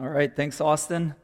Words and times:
All 0.00 0.08
right, 0.08 0.34
thanks, 0.34 0.62
Austin. 0.62 1.14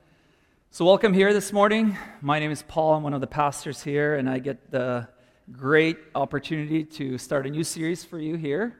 So, 0.70 0.84
welcome 0.84 1.14
here 1.14 1.32
this 1.32 1.50
morning. 1.50 1.96
My 2.20 2.38
name 2.38 2.50
is 2.50 2.62
Paul. 2.62 2.92
I'm 2.92 3.02
one 3.02 3.14
of 3.14 3.22
the 3.22 3.26
pastors 3.26 3.82
here, 3.82 4.16
and 4.16 4.28
I 4.28 4.38
get 4.38 4.70
the 4.70 5.08
great 5.50 5.96
opportunity 6.14 6.84
to 6.84 7.16
start 7.16 7.46
a 7.46 7.50
new 7.50 7.64
series 7.64 8.04
for 8.04 8.18
you 8.18 8.36
here. 8.36 8.76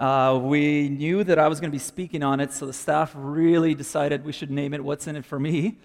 Uh, 0.00 0.40
we 0.42 0.88
knew 0.88 1.24
that 1.24 1.38
I 1.38 1.48
was 1.48 1.60
going 1.60 1.70
to 1.70 1.74
be 1.74 1.78
speaking 1.78 2.22
on 2.22 2.40
it, 2.40 2.54
so 2.54 2.64
the 2.64 2.72
staff 2.72 3.12
really 3.14 3.74
decided 3.74 4.24
we 4.24 4.32
should 4.32 4.50
name 4.50 4.72
it 4.72 4.82
What's 4.82 5.06
in 5.06 5.14
It 5.14 5.26
for 5.26 5.38
Me. 5.38 5.76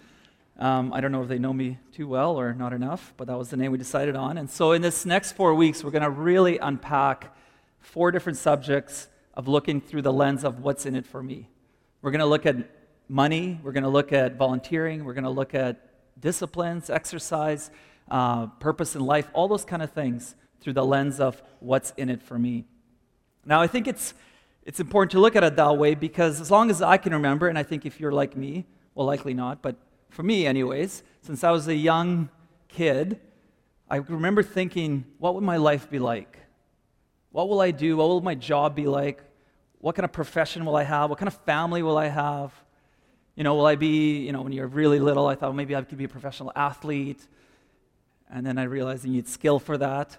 Um, 0.57 0.93
I 0.93 1.01
don't 1.01 1.11
know 1.11 1.21
if 1.21 1.27
they 1.27 1.37
know 1.37 1.51
me 1.51 1.79
too 1.91 2.07
well 2.07 2.39
or 2.39 2.53
not 2.53 2.71
enough, 2.71 3.13
but 3.17 3.27
that 3.27 3.37
was 3.37 3.49
the 3.49 3.57
name 3.57 3.73
we 3.73 3.77
decided 3.77 4.15
on. 4.15 4.37
And 4.37 4.49
so, 4.49 4.71
in 4.71 4.81
this 4.81 5.05
next 5.05 5.33
four 5.33 5.53
weeks, 5.53 5.83
we're 5.83 5.91
going 5.91 6.01
to 6.01 6.09
really 6.09 6.59
unpack 6.59 7.35
four 7.81 8.09
different 8.09 8.37
subjects 8.37 9.09
of 9.33 9.49
looking 9.49 9.81
through 9.81 10.03
the 10.03 10.13
lens 10.13 10.45
of 10.45 10.61
what's 10.61 10.85
in 10.85 10.95
it 10.95 11.05
for 11.05 11.21
me. 11.21 11.49
We're 12.01 12.11
going 12.11 12.19
to 12.19 12.25
look 12.25 12.45
at 12.45 12.55
money, 13.07 13.59
we're 13.63 13.71
going 13.71 13.83
to 13.83 13.89
look 13.89 14.11
at 14.11 14.35
volunteering, 14.35 15.05
we're 15.05 15.13
going 15.13 15.23
to 15.23 15.29
look 15.29 15.53
at 15.53 15.89
disciplines, 16.19 16.89
exercise, 16.89 17.71
uh, 18.09 18.47
purpose 18.47 18.95
in 18.95 19.01
life, 19.01 19.29
all 19.33 19.47
those 19.47 19.65
kind 19.65 19.81
of 19.81 19.91
things 19.91 20.35
through 20.59 20.73
the 20.73 20.85
lens 20.85 21.19
of 21.19 21.41
what's 21.59 21.91
in 21.97 22.09
it 22.09 22.21
for 22.21 22.37
me. 22.37 22.65
Now, 23.45 23.61
I 23.61 23.67
think 23.67 23.87
it's, 23.87 24.13
it's 24.63 24.79
important 24.79 25.11
to 25.11 25.19
look 25.19 25.35
at 25.35 25.43
it 25.43 25.55
that 25.55 25.77
way 25.77 25.95
because 25.95 26.41
as 26.41 26.51
long 26.51 26.69
as 26.69 26.81
I 26.81 26.97
can 26.97 27.13
remember, 27.13 27.47
and 27.47 27.57
I 27.57 27.63
think 27.63 27.85
if 27.85 27.99
you're 27.99 28.11
like 28.11 28.35
me, 28.35 28.65
well, 28.95 29.07
likely 29.07 29.33
not, 29.33 29.61
but 29.61 29.75
for 30.09 30.23
me, 30.23 30.45
anyways, 30.45 31.03
since 31.21 31.43
I 31.43 31.51
was 31.51 31.67
a 31.67 31.75
young 31.75 32.29
kid, 32.67 33.19
I 33.89 33.97
remember 33.97 34.43
thinking, 34.43 35.05
what 35.19 35.35
would 35.35 35.43
my 35.43 35.57
life 35.57 35.89
be 35.89 35.99
like? 35.99 36.39
What 37.31 37.47
will 37.47 37.61
I 37.61 37.71
do? 37.71 37.97
What 37.97 38.07
will 38.09 38.21
my 38.21 38.35
job 38.35 38.75
be 38.75 38.87
like? 38.87 39.21
What 39.79 39.95
kind 39.95 40.03
of 40.03 40.11
profession 40.11 40.65
will 40.65 40.75
I 40.75 40.83
have? 40.83 41.09
What 41.09 41.19
kind 41.19 41.27
of 41.27 41.35
family 41.45 41.83
will 41.83 41.97
I 41.97 42.07
have? 42.07 42.51
You 43.37 43.43
know, 43.43 43.53
will 43.53 43.67
I 43.67 43.75
be, 43.75 44.25
you 44.25 44.31
know, 44.31 44.41
when 44.41 44.51
you're 44.51 44.65
really 44.65 44.99
little, 44.99 45.27
I 45.27 45.35
thought 45.35 45.55
maybe 45.55 45.75
I 45.75 45.83
could 45.83 45.99
be 45.99 46.05
a 46.05 46.09
professional 46.09 46.51
athlete. 46.55 47.21
And 48.31 48.43
then 48.43 48.57
I 48.57 48.63
realized 48.63 49.05
you 49.05 49.11
need 49.11 49.27
skill 49.27 49.59
for 49.59 49.77
that. 49.77 50.17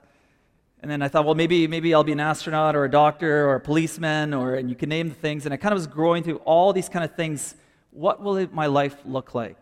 And 0.80 0.88
then 0.88 1.02
I 1.02 1.08
thought, 1.08 1.24
well, 1.24 1.34
maybe, 1.34 1.66
maybe 1.66 1.92
I'll 1.92 2.04
be 2.04 2.12
an 2.12 2.20
astronaut 2.20 2.76
or 2.76 2.84
a 2.84 2.90
doctor 2.90 3.48
or 3.48 3.56
a 3.56 3.60
policeman, 3.60 4.32
or, 4.32 4.54
and 4.54 4.70
you 4.70 4.76
can 4.76 4.88
name 4.88 5.08
the 5.08 5.16
things. 5.16 5.46
And 5.46 5.52
I 5.52 5.56
kind 5.56 5.72
of 5.72 5.78
was 5.78 5.88
growing 5.88 6.22
through 6.22 6.36
all 6.44 6.72
these 6.72 6.88
kind 6.88 7.04
of 7.04 7.16
things. 7.16 7.56
What 7.90 8.22
will 8.22 8.36
it, 8.36 8.54
my 8.54 8.66
life 8.66 8.96
look 9.04 9.34
like? 9.34 9.60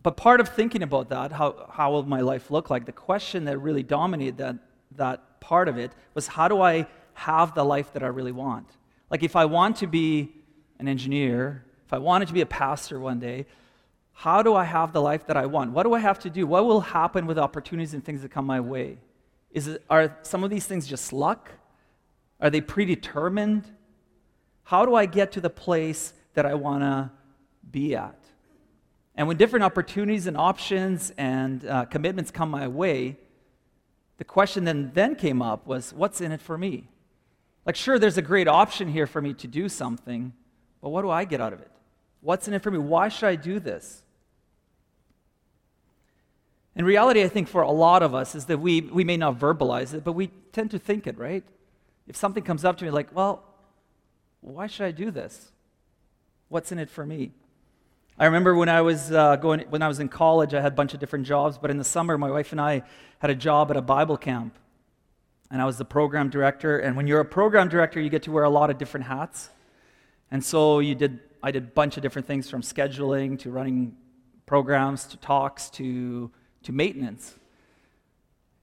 But 0.00 0.16
part 0.16 0.40
of 0.40 0.48
thinking 0.48 0.84
about 0.84 1.08
that, 1.08 1.32
how, 1.32 1.68
how 1.72 1.90
will 1.90 2.04
my 2.04 2.20
life 2.20 2.52
look 2.52 2.70
like, 2.70 2.86
the 2.86 2.92
question 2.92 3.46
that 3.46 3.58
really 3.58 3.82
dominated 3.82 4.38
that, 4.38 4.54
that 4.94 5.40
part 5.40 5.66
of 5.66 5.76
it 5.76 5.90
was 6.14 6.28
how 6.28 6.46
do 6.46 6.60
I 6.60 6.86
have 7.14 7.56
the 7.56 7.64
life 7.64 7.92
that 7.94 8.04
I 8.04 8.06
really 8.06 8.30
want? 8.30 8.68
Like, 9.10 9.24
if 9.24 9.34
I 9.34 9.46
want 9.46 9.78
to 9.78 9.88
be 9.88 10.30
an 10.78 10.86
engineer, 10.86 11.64
if 11.90 11.94
I 11.94 11.98
wanted 11.98 12.28
to 12.28 12.34
be 12.34 12.40
a 12.40 12.46
pastor 12.46 13.00
one 13.00 13.18
day, 13.18 13.46
how 14.12 14.44
do 14.44 14.54
I 14.54 14.62
have 14.62 14.92
the 14.92 15.02
life 15.02 15.26
that 15.26 15.36
I 15.36 15.46
want? 15.46 15.72
What 15.72 15.82
do 15.82 15.92
I 15.92 15.98
have 15.98 16.20
to 16.20 16.30
do? 16.30 16.46
What 16.46 16.64
will 16.64 16.82
happen 16.82 17.26
with 17.26 17.36
opportunities 17.36 17.94
and 17.94 18.04
things 18.04 18.22
that 18.22 18.30
come 18.30 18.46
my 18.46 18.60
way? 18.60 18.98
Is 19.50 19.66
it, 19.66 19.82
are 19.90 20.16
some 20.22 20.44
of 20.44 20.50
these 20.50 20.66
things 20.66 20.86
just 20.86 21.12
luck? 21.12 21.50
Are 22.40 22.48
they 22.48 22.60
predetermined? 22.60 23.64
How 24.62 24.86
do 24.86 24.94
I 24.94 25.06
get 25.06 25.32
to 25.32 25.40
the 25.40 25.50
place 25.50 26.12
that 26.34 26.46
I 26.46 26.54
want 26.54 26.84
to 26.84 27.10
be 27.68 27.96
at? 27.96 28.22
And 29.16 29.26
when 29.26 29.36
different 29.36 29.64
opportunities 29.64 30.28
and 30.28 30.36
options 30.36 31.12
and 31.18 31.66
uh, 31.66 31.86
commitments 31.86 32.30
come 32.30 32.52
my 32.52 32.68
way, 32.68 33.16
the 34.18 34.24
question 34.24 34.62
then, 34.62 34.92
then 34.94 35.16
came 35.16 35.42
up 35.42 35.66
was 35.66 35.92
what's 35.92 36.20
in 36.20 36.30
it 36.30 36.40
for 36.40 36.56
me? 36.56 36.86
Like, 37.66 37.74
sure, 37.74 37.98
there's 37.98 38.16
a 38.16 38.22
great 38.22 38.46
option 38.46 38.86
here 38.86 39.08
for 39.08 39.20
me 39.20 39.34
to 39.34 39.48
do 39.48 39.68
something, 39.68 40.32
but 40.80 40.90
what 40.90 41.02
do 41.02 41.10
I 41.10 41.24
get 41.24 41.40
out 41.40 41.52
of 41.52 41.58
it? 41.58 41.72
What's 42.20 42.48
in 42.48 42.54
it 42.54 42.62
for 42.62 42.70
me? 42.70 42.78
Why 42.78 43.08
should 43.08 43.26
I 43.26 43.36
do 43.36 43.58
this? 43.60 44.02
In 46.76 46.84
reality, 46.84 47.22
I 47.22 47.28
think 47.28 47.48
for 47.48 47.62
a 47.62 47.70
lot 47.70 48.02
of 48.02 48.14
us 48.14 48.34
is 48.34 48.46
that 48.46 48.58
we, 48.58 48.80
we 48.80 49.04
may 49.04 49.16
not 49.16 49.38
verbalize 49.38 49.92
it, 49.92 50.04
but 50.04 50.12
we 50.12 50.28
tend 50.52 50.70
to 50.70 50.78
think 50.78 51.06
it, 51.06 51.18
right? 51.18 51.44
If 52.06 52.16
something 52.16 52.42
comes 52.42 52.64
up 52.64 52.76
to 52.78 52.84
me 52.84 52.90
like, 52.90 53.14
well, 53.14 53.44
why 54.40 54.66
should 54.66 54.86
I 54.86 54.90
do 54.90 55.10
this? 55.10 55.50
What's 56.48 56.72
in 56.72 56.78
it 56.78 56.90
for 56.90 57.04
me? 57.04 57.32
I 58.18 58.26
remember 58.26 58.54
when 58.54 58.68
I 58.68 58.82
was 58.82 59.10
uh, 59.10 59.36
going, 59.36 59.60
when 59.70 59.82
I 59.82 59.88
was 59.88 59.98
in 59.98 60.08
college, 60.08 60.52
I 60.52 60.60
had 60.60 60.72
a 60.72 60.74
bunch 60.74 60.94
of 60.94 61.00
different 61.00 61.26
jobs, 61.26 61.58
but 61.58 61.70
in 61.70 61.78
the 61.78 61.84
summer, 61.84 62.18
my 62.18 62.30
wife 62.30 62.52
and 62.52 62.60
I 62.60 62.82
had 63.18 63.30
a 63.30 63.34
job 63.34 63.70
at 63.70 63.76
a 63.76 63.82
Bible 63.82 64.16
camp. 64.16 64.58
And 65.50 65.60
I 65.60 65.64
was 65.64 65.78
the 65.78 65.84
program 65.84 66.30
director. 66.30 66.78
And 66.78 66.96
when 66.96 67.06
you're 67.06 67.20
a 67.20 67.24
program 67.24 67.68
director, 67.68 68.00
you 68.00 68.08
get 68.10 68.22
to 68.24 68.30
wear 68.30 68.44
a 68.44 68.50
lot 68.50 68.70
of 68.70 68.78
different 68.78 69.06
hats. 69.06 69.50
And 70.30 70.44
so 70.44 70.78
you 70.78 70.94
did 70.94 71.18
I 71.42 71.50
did 71.50 71.64
a 71.64 71.66
bunch 71.66 71.96
of 71.96 72.02
different 72.02 72.26
things 72.26 72.50
from 72.50 72.62
scheduling 72.62 73.38
to 73.40 73.50
running 73.50 73.96
programs 74.46 75.04
to 75.06 75.16
talks 75.16 75.70
to, 75.70 76.30
to 76.64 76.72
maintenance. 76.72 77.34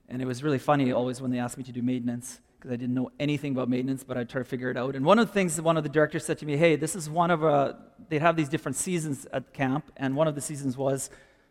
And 0.08 0.22
it 0.22 0.26
was 0.26 0.42
really 0.42 0.58
funny 0.58 0.92
always 0.92 1.20
when 1.20 1.30
they 1.30 1.38
asked 1.38 1.58
me 1.58 1.64
to 1.64 1.72
do 1.72 1.82
maintenance 1.82 2.40
because 2.58 2.72
I 2.72 2.76
didn't 2.76 2.94
know 2.94 3.10
anything 3.20 3.52
about 3.52 3.68
maintenance, 3.68 4.02
but 4.02 4.16
I'd 4.16 4.28
try 4.28 4.40
to 4.40 4.44
figure 4.44 4.70
it 4.70 4.76
out. 4.76 4.96
And 4.96 5.04
one 5.04 5.18
of 5.18 5.28
the 5.28 5.32
things 5.32 5.60
one 5.60 5.76
of 5.76 5.84
the 5.84 5.88
directors 5.88 6.24
said 6.24 6.38
to 6.38 6.46
me, 6.46 6.56
hey, 6.56 6.74
this 6.74 6.96
is 6.96 7.08
one 7.08 7.30
of, 7.30 7.44
uh, 7.44 7.74
they'd 8.08 8.20
have 8.20 8.36
these 8.36 8.48
different 8.48 8.76
seasons 8.76 9.26
at 9.32 9.52
camp, 9.52 9.92
and 9.96 10.16
one 10.16 10.26
of 10.26 10.34
the 10.34 10.40
seasons 10.40 10.76
was 10.76 11.08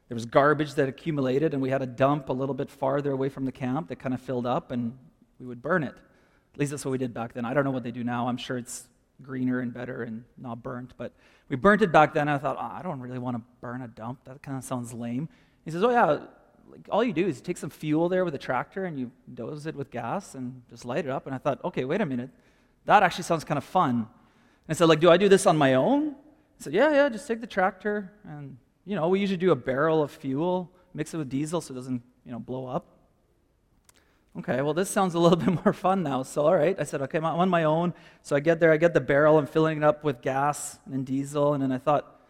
there 0.09 0.15
was 0.15 0.25
garbage 0.25 0.73
that 0.75 0.89
accumulated, 0.89 1.53
and 1.53 1.61
we 1.61 1.69
had 1.69 1.81
a 1.81 1.85
dump 1.85 2.27
a 2.29 2.33
little 2.33 2.55
bit 2.55 2.69
farther 2.69 3.11
away 3.11 3.29
from 3.29 3.45
the 3.45 3.51
camp 3.51 3.87
that 3.87 3.97
kind 3.97 4.13
of 4.13 4.21
filled 4.21 4.45
up, 4.45 4.71
and 4.71 4.97
we 5.39 5.45
would 5.45 5.61
burn 5.61 5.83
it. 5.83 5.95
At 6.53 6.59
least 6.59 6.71
that's 6.71 6.83
what 6.83 6.91
we 6.91 6.97
did 6.97 7.13
back 7.13 7.33
then. 7.33 7.45
I 7.45 7.53
don't 7.53 7.63
know 7.63 7.71
what 7.71 7.83
they 7.83 7.91
do 7.91 8.03
now. 8.03 8.27
I'm 8.27 8.37
sure 8.37 8.57
it's 8.57 8.87
greener 9.21 9.59
and 9.59 9.73
better 9.73 10.03
and 10.03 10.23
not 10.37 10.63
burnt. 10.63 10.93
But 10.97 11.11
we 11.49 11.55
burnt 11.55 11.81
it 11.81 11.91
back 11.91 12.13
then. 12.13 12.27
I 12.27 12.37
thought, 12.37 12.57
oh, 12.59 12.77
I 12.77 12.81
don't 12.81 12.99
really 12.99 13.19
want 13.19 13.37
to 13.37 13.43
burn 13.61 13.81
a 13.81 13.87
dump. 13.87 14.23
That 14.25 14.41
kind 14.41 14.57
of 14.57 14.63
sounds 14.63 14.93
lame. 14.93 15.29
He 15.65 15.71
says, 15.71 15.83
Oh, 15.83 15.89
yeah, 15.89 16.19
like, 16.69 16.87
all 16.89 17.03
you 17.03 17.13
do 17.13 17.27
is 17.27 17.37
you 17.37 17.43
take 17.43 17.57
some 17.57 17.69
fuel 17.69 18.09
there 18.09 18.25
with 18.25 18.35
a 18.35 18.37
tractor 18.39 18.85
and 18.85 18.99
you 18.99 19.11
dose 19.33 19.65
it 19.65 19.75
with 19.75 19.91
gas 19.91 20.35
and 20.35 20.61
just 20.69 20.85
light 20.85 21.05
it 21.05 21.11
up. 21.11 21.25
And 21.25 21.35
I 21.35 21.37
thought, 21.37 21.63
okay, 21.63 21.85
wait 21.85 22.01
a 22.01 22.05
minute. 22.05 22.29
That 22.85 23.03
actually 23.03 23.23
sounds 23.23 23.43
kind 23.43 23.57
of 23.57 23.63
fun. 23.63 23.95
And 23.95 24.05
I 24.69 24.73
said, 24.73 24.89
like, 24.89 24.99
do 24.99 25.09
I 25.09 25.17
do 25.17 25.29
this 25.29 25.45
on 25.45 25.57
my 25.57 25.75
own? 25.75 26.15
He 26.57 26.63
said, 26.63 26.73
yeah, 26.73 26.91
yeah, 26.91 27.09
just 27.09 27.27
take 27.27 27.41
the 27.41 27.47
tractor 27.47 28.11
and, 28.23 28.57
you 28.85 28.95
know, 28.95 29.07
we 29.09 29.19
usually 29.19 29.37
do 29.37 29.51
a 29.51 29.55
barrel 29.55 30.01
of 30.01 30.11
fuel, 30.11 30.71
mix 30.93 31.13
it 31.13 31.17
with 31.17 31.29
diesel 31.29 31.61
so 31.61 31.73
it 31.73 31.75
doesn't, 31.75 32.01
you 32.25 32.31
know, 32.31 32.39
blow 32.39 32.65
up. 32.65 32.96
Okay, 34.39 34.61
well, 34.61 34.75
this 34.75 34.89
sounds 34.89 35.15
a 35.15 35.19
little 35.19 35.37
bit 35.45 35.63
more 35.65 35.73
fun 35.73 36.03
now. 36.03 36.23
So, 36.23 36.45
all 36.45 36.55
right, 36.55 36.75
I 36.79 36.83
said, 36.83 37.01
okay, 37.03 37.17
I'm 37.17 37.25
on 37.25 37.49
my 37.49 37.63
own. 37.63 37.93
So 38.21 38.35
I 38.35 38.39
get 38.39 38.59
there, 38.59 38.71
I 38.71 38.77
get 38.77 38.93
the 38.93 39.01
barrel, 39.01 39.37
I'm 39.37 39.47
filling 39.47 39.77
it 39.77 39.83
up 39.83 40.03
with 40.03 40.21
gas 40.21 40.77
and 40.91 41.05
diesel. 41.05 41.53
And 41.53 41.63
then 41.63 41.71
I 41.71 41.77
thought, 41.79 42.21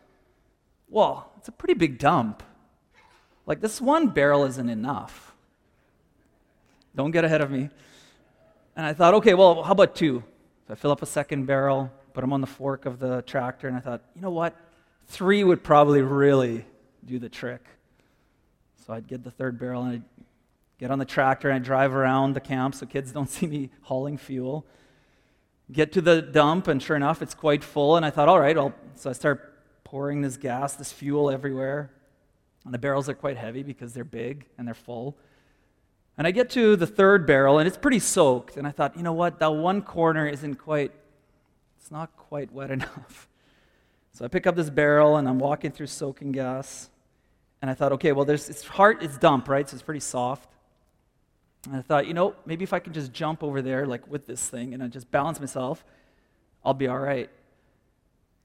well, 0.90 1.32
it's 1.38 1.50
a 1.50 1.52
pretty 1.52 1.74
big 1.74 2.00
dump. 2.00 2.44
Like, 3.46 3.60
this 3.62 3.82
one 3.82 4.08
barrel 4.08 4.46
isn't 4.46 4.70
enough. 4.70 5.36
Don't 6.96 7.12
get 7.12 7.26
ahead 7.26 7.42
of 7.42 7.52
me. 7.52 7.70
And 8.76 8.86
I 8.86 8.94
thought, 8.94 9.14
okay, 9.16 9.34
well, 9.34 9.64
how 9.64 9.72
about 9.74 9.96
two? 9.96 10.24
So 10.68 10.74
I 10.74 10.76
fill 10.76 10.92
up 10.92 11.02
a 11.02 11.06
second 11.06 11.46
barrel, 11.46 11.92
put 12.14 12.22
them 12.22 12.32
on 12.32 12.42
the 12.42 12.48
fork 12.48 12.86
of 12.86 13.00
the 13.00 13.22
tractor, 13.24 13.68
and 13.68 13.76
I 13.76 13.80
thought, 13.80 14.02
you 14.16 14.22
know 14.22 14.32
what? 14.32 14.56
Three 15.08 15.44
would 15.44 15.64
probably 15.64 16.02
really 16.02 16.66
do 17.06 17.20
the 17.20 17.30
trick. 17.30 17.66
So 18.86 18.94
I'd 18.94 19.08
get 19.08 19.24
the 19.24 19.32
third 19.32 19.60
barrel 19.60 19.84
and 19.84 19.94
I'd 19.94 20.04
get 20.80 20.92
on 20.92 21.00
the 21.00 21.06
tractor 21.06 21.50
and 21.50 21.56
I 21.56 21.60
drive 21.60 21.94
around 21.94 22.34
the 22.34 22.40
camp 22.40 22.76
so 22.76 22.86
kids 22.86 23.12
don't 23.12 23.30
see 23.30 23.48
me 23.48 23.70
hauling 23.82 24.18
fuel. 24.18 24.66
Get 25.72 25.92
to 25.94 26.02
the 26.02 26.22
dump, 26.22 26.70
and 26.70 26.82
sure 26.82 26.96
enough, 26.96 27.22
it's 27.22 27.34
quite 27.34 27.62
full. 27.62 27.98
And 27.98 28.06
I 28.06 28.10
thought, 28.10 28.30
all 28.30 28.40
right, 28.40 28.56
so 28.96 29.10
I 29.10 29.14
start 29.14 29.54
pouring 29.84 30.22
this 30.22 30.38
gas, 30.38 30.76
this 30.76 30.94
fuel 30.94 31.30
everywhere. 31.30 31.92
And 32.64 32.74
the 32.74 32.78
barrels 32.78 33.10
are 33.10 33.14
quite 33.14 33.38
heavy 33.38 33.64
because 33.64 33.94
they're 33.94 34.06
big 34.06 34.46
and 34.58 34.66
they're 34.66 34.74
full. 34.74 35.18
And 36.18 36.26
I 36.26 36.32
get 36.32 36.50
to 36.52 36.76
the 36.76 36.88
third 36.88 37.28
barrel, 37.28 37.60
and 37.60 37.68
it's 37.68 37.78
pretty 37.78 38.00
soaked. 38.00 38.58
And 38.58 38.66
I 38.66 38.72
thought, 38.72 38.98
you 38.98 39.04
know 39.04 39.14
what? 39.14 39.40
That 39.40 39.52
one 39.52 39.82
corner 39.82 40.28
isn't 40.28 40.56
quite, 40.56 40.92
it's 41.80 41.92
not 41.92 42.16
quite 42.16 42.52
wet 42.52 42.72
enough. 42.78 43.28
So 44.14 44.26
I 44.26 44.30
pick 44.30 44.48
up 44.48 44.56
this 44.56 44.70
barrel, 44.70 45.18
and 45.18 45.28
I'm 45.28 45.38
walking 45.38 45.72
through 45.72 45.88
soaking 45.88 46.32
gas. 46.32 46.90
And 47.62 47.70
I 47.70 47.74
thought, 47.74 47.92
okay, 47.94 48.14
well, 48.14 48.26
there's, 48.26 48.50
it's 48.50 48.64
hard, 48.66 49.04
it's 49.04 49.18
dump, 49.18 49.48
right? 49.48 49.68
So 49.68 49.76
it's 49.76 49.84
pretty 49.84 50.00
soft. 50.00 50.50
And 51.66 51.76
I 51.76 51.82
thought, 51.82 52.08
you 52.08 52.14
know, 52.14 52.36
maybe 52.46 52.64
if 52.64 52.74
I 52.74 52.80
can 52.80 52.94
just 52.94 53.12
jump 53.12 53.44
over 53.44 53.62
there, 53.62 53.86
like 53.86 54.08
with 54.08 54.26
this 54.26 54.48
thing, 54.48 54.74
and 54.74 54.84
I 54.84 54.88
just 54.88 55.10
balance 55.12 55.40
myself, 55.40 55.84
I'll 56.64 56.74
be 56.74 56.88
all 56.88 57.00
right. 57.00 57.30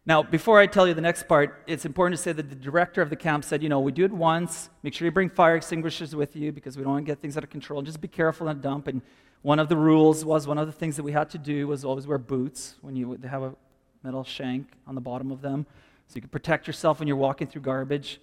Now, 0.05 0.23
before 0.23 0.59
I 0.59 0.67
tell 0.67 0.89
you 0.89 0.95
the 0.95 1.01
next 1.01 1.29
part, 1.29 1.63
it's 1.69 1.85
important 1.85 2.19
to 2.19 2.23
say 2.23 2.33
that 2.33 2.49
the 2.49 2.57
director 2.57 3.03
of 3.03 3.11
the 3.11 3.17
camp 3.17 3.45
said, 3.45 3.63
you 3.63 3.69
know, 3.69 3.79
we 3.79 3.93
do 3.93 4.05
it 4.05 4.13
once. 4.13 4.69
Make 4.83 4.95
sure 4.95 5.05
you 5.05 5.13
bring 5.13 5.29
fire 5.29 5.55
extinguishers 5.55 6.17
with 6.17 6.35
you 6.35 6.51
because 6.51 6.77
we 6.77 6.83
don't 6.83 6.93
want 6.95 7.07
to 7.07 7.11
get 7.11 7.21
things 7.21 7.37
out 7.37 7.45
of 7.45 7.51
control. 7.51 7.83
Just 7.83 8.01
be 8.01 8.09
careful 8.09 8.49
in 8.49 8.57
a 8.57 8.61
dump. 8.61 8.89
And 8.89 9.01
one 9.43 9.59
of 9.59 9.69
the 9.69 9.77
rules 9.77 10.25
was 10.25 10.47
one 10.47 10.59
of 10.59 10.67
the 10.67 10.73
things 10.73 10.97
that 10.97 11.03
we 11.03 11.13
had 11.13 11.31
to 11.31 11.39
do 11.39 11.69
was 11.69 11.85
always 11.85 12.07
wear 12.07 12.19
boots 12.19 12.77
when 12.81 12.97
you 12.97 13.17
they 13.17 13.29
have 13.29 13.43
a 13.43 13.55
metal 14.03 14.25
shank 14.25 14.69
on 14.87 14.95
the 14.95 15.01
bottom 15.01 15.31
of 15.31 15.43
them, 15.43 15.67
so 16.09 16.17
you 16.17 16.21
can 16.21 16.31
protect 16.31 16.67
yourself 16.67 16.99
when 16.99 17.09
you're 17.09 17.17
walking 17.17 17.47
through 17.47 17.63
garbage. 17.63 18.21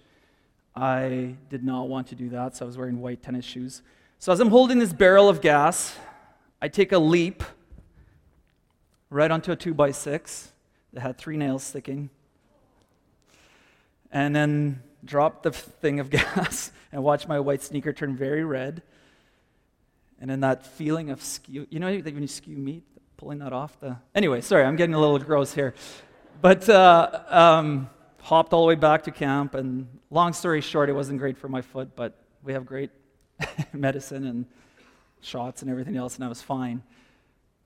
I 0.74 1.36
did 1.48 1.64
not 1.64 1.88
want 1.88 2.06
to 2.08 2.14
do 2.14 2.30
that, 2.30 2.56
so 2.56 2.64
I 2.64 2.66
was 2.66 2.78
wearing 2.78 3.00
white 3.00 3.22
tennis 3.22 3.44
shoes. 3.44 3.82
So, 4.22 4.32
as 4.32 4.38
I'm 4.38 4.50
holding 4.50 4.78
this 4.78 4.92
barrel 4.92 5.30
of 5.30 5.40
gas, 5.40 5.96
I 6.60 6.68
take 6.68 6.92
a 6.92 6.98
leap 6.98 7.42
right 9.08 9.30
onto 9.30 9.50
a 9.50 9.56
2 9.56 9.72
by 9.72 9.92
6 9.92 10.52
that 10.92 11.00
had 11.00 11.16
three 11.16 11.38
nails 11.38 11.62
sticking. 11.62 12.10
and 14.12 14.36
then 14.36 14.82
drop 15.06 15.42
the 15.42 15.52
thing 15.52 16.00
of 16.00 16.10
gas 16.18 16.70
and 16.92 17.02
watch 17.02 17.28
my 17.28 17.40
white 17.40 17.62
sneaker 17.62 17.94
turn 17.94 18.14
very 18.14 18.44
red. 18.44 18.82
And 20.20 20.28
then 20.28 20.40
that 20.40 20.66
feeling 20.66 21.08
of 21.08 21.22
skew, 21.22 21.66
you 21.70 21.80
know, 21.80 21.86
when 21.86 22.20
you 22.20 22.26
skew 22.26 22.58
meat, 22.58 22.84
pulling 23.16 23.38
that 23.38 23.54
off 23.54 23.80
the. 23.80 23.96
Anyway, 24.14 24.42
sorry, 24.42 24.64
I'm 24.64 24.76
getting 24.76 24.94
a 24.94 25.00
little 25.00 25.18
gross 25.18 25.54
here. 25.54 25.72
But 26.42 26.68
uh, 26.68 27.22
um, 27.30 27.88
hopped 28.20 28.52
all 28.52 28.64
the 28.64 28.68
way 28.68 28.74
back 28.74 29.04
to 29.04 29.12
camp, 29.12 29.54
and 29.54 29.88
long 30.10 30.34
story 30.34 30.60
short, 30.60 30.90
it 30.90 30.92
wasn't 30.92 31.20
great 31.20 31.38
for 31.38 31.48
my 31.48 31.62
foot, 31.62 31.96
but 31.96 32.22
we 32.42 32.52
have 32.52 32.66
great 32.66 32.90
medicine 33.72 34.26
and 34.26 34.46
shots 35.20 35.62
and 35.62 35.70
everything 35.70 35.96
else, 35.96 36.16
and 36.16 36.24
I 36.24 36.28
was 36.28 36.42
fine. 36.42 36.82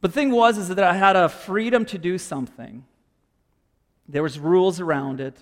But 0.01 0.13
the 0.13 0.15
thing 0.15 0.31
was 0.31 0.59
is 0.59 0.69
that 0.69 0.79
I 0.85 0.95
had 0.95 1.17
a 1.17 1.29
freedom 1.29 1.85
to 1.87 1.99
do 1.99 2.19
something. 2.19 2.85
There 4.09 4.23
was 4.23 4.39
rules 4.39 4.81
around 4.81 5.21
it, 5.21 5.39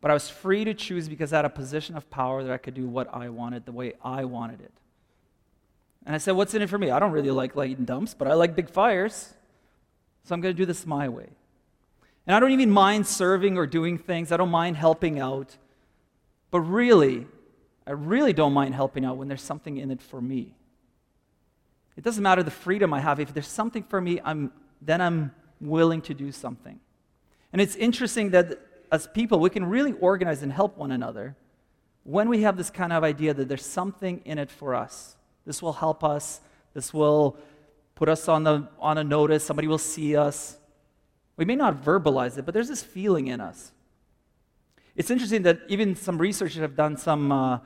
but 0.00 0.10
I 0.10 0.14
was 0.14 0.28
free 0.28 0.64
to 0.64 0.74
choose 0.74 1.08
because 1.08 1.32
I 1.32 1.36
had 1.36 1.44
a 1.44 1.50
position 1.50 1.96
of 1.96 2.10
power 2.10 2.42
that 2.42 2.52
I 2.52 2.58
could 2.58 2.74
do 2.74 2.86
what 2.86 3.14
I 3.14 3.28
wanted 3.28 3.64
the 3.64 3.72
way 3.72 3.92
I 4.02 4.24
wanted 4.24 4.60
it. 4.60 4.72
And 6.04 6.14
I 6.14 6.18
said, 6.18 6.32
What's 6.32 6.54
in 6.54 6.62
it 6.62 6.68
for 6.68 6.78
me? 6.78 6.90
I 6.90 6.98
don't 6.98 7.12
really 7.12 7.30
like 7.30 7.54
lighting 7.54 7.84
dumps, 7.84 8.14
but 8.14 8.26
I 8.26 8.34
like 8.34 8.56
big 8.56 8.68
fires. 8.68 9.34
So 10.24 10.34
I'm 10.34 10.40
going 10.40 10.54
to 10.54 10.58
do 10.58 10.66
this 10.66 10.86
my 10.86 11.08
way. 11.08 11.28
And 12.26 12.36
I 12.36 12.40
don't 12.40 12.52
even 12.52 12.70
mind 12.70 13.06
serving 13.06 13.56
or 13.56 13.66
doing 13.66 13.98
things, 13.98 14.32
I 14.32 14.36
don't 14.36 14.50
mind 14.50 14.76
helping 14.76 15.18
out. 15.18 15.56
But 16.50 16.60
really, 16.60 17.26
I 17.86 17.92
really 17.92 18.32
don't 18.32 18.52
mind 18.52 18.74
helping 18.74 19.04
out 19.04 19.16
when 19.16 19.28
there's 19.28 19.42
something 19.42 19.76
in 19.76 19.90
it 19.90 20.00
for 20.00 20.20
me. 20.20 20.54
It 21.96 22.04
doesn't 22.04 22.22
matter 22.22 22.42
the 22.42 22.50
freedom 22.50 22.94
I 22.94 23.00
have. 23.00 23.20
If 23.20 23.34
there's 23.34 23.46
something 23.46 23.82
for 23.82 24.00
me, 24.00 24.20
I'm, 24.24 24.52
then 24.80 25.00
I'm 25.00 25.34
willing 25.60 26.00
to 26.02 26.14
do 26.14 26.32
something. 26.32 26.80
And 27.52 27.60
it's 27.60 27.76
interesting 27.76 28.30
that 28.30 28.58
as 28.90 29.06
people, 29.06 29.40
we 29.40 29.50
can 29.50 29.64
really 29.64 29.92
organize 29.92 30.42
and 30.42 30.52
help 30.52 30.76
one 30.76 30.90
another 30.90 31.36
when 32.04 32.28
we 32.28 32.42
have 32.42 32.56
this 32.56 32.70
kind 32.70 32.92
of 32.92 33.04
idea 33.04 33.34
that 33.34 33.48
there's 33.48 33.64
something 33.64 34.20
in 34.24 34.38
it 34.38 34.50
for 34.50 34.74
us. 34.74 35.16
This 35.44 35.62
will 35.62 35.72
help 35.72 36.02
us. 36.04 36.40
This 36.74 36.92
will 36.94 37.36
put 37.94 38.08
us 38.08 38.28
on, 38.28 38.44
the, 38.44 38.68
on 38.78 38.98
a 38.98 39.04
notice. 39.04 39.44
Somebody 39.44 39.68
will 39.68 39.78
see 39.78 40.16
us. 40.16 40.56
We 41.36 41.44
may 41.44 41.56
not 41.56 41.82
verbalize 41.82 42.38
it, 42.38 42.44
but 42.44 42.54
there's 42.54 42.68
this 42.68 42.82
feeling 42.82 43.28
in 43.28 43.40
us. 43.40 43.71
It's 44.94 45.10
interesting 45.10 45.42
that 45.42 45.60
even 45.68 45.96
some 45.96 46.18
researchers 46.18 46.60
have 46.60 46.76
done 46.76 46.96
some 46.96 47.32
uh, 47.32 47.58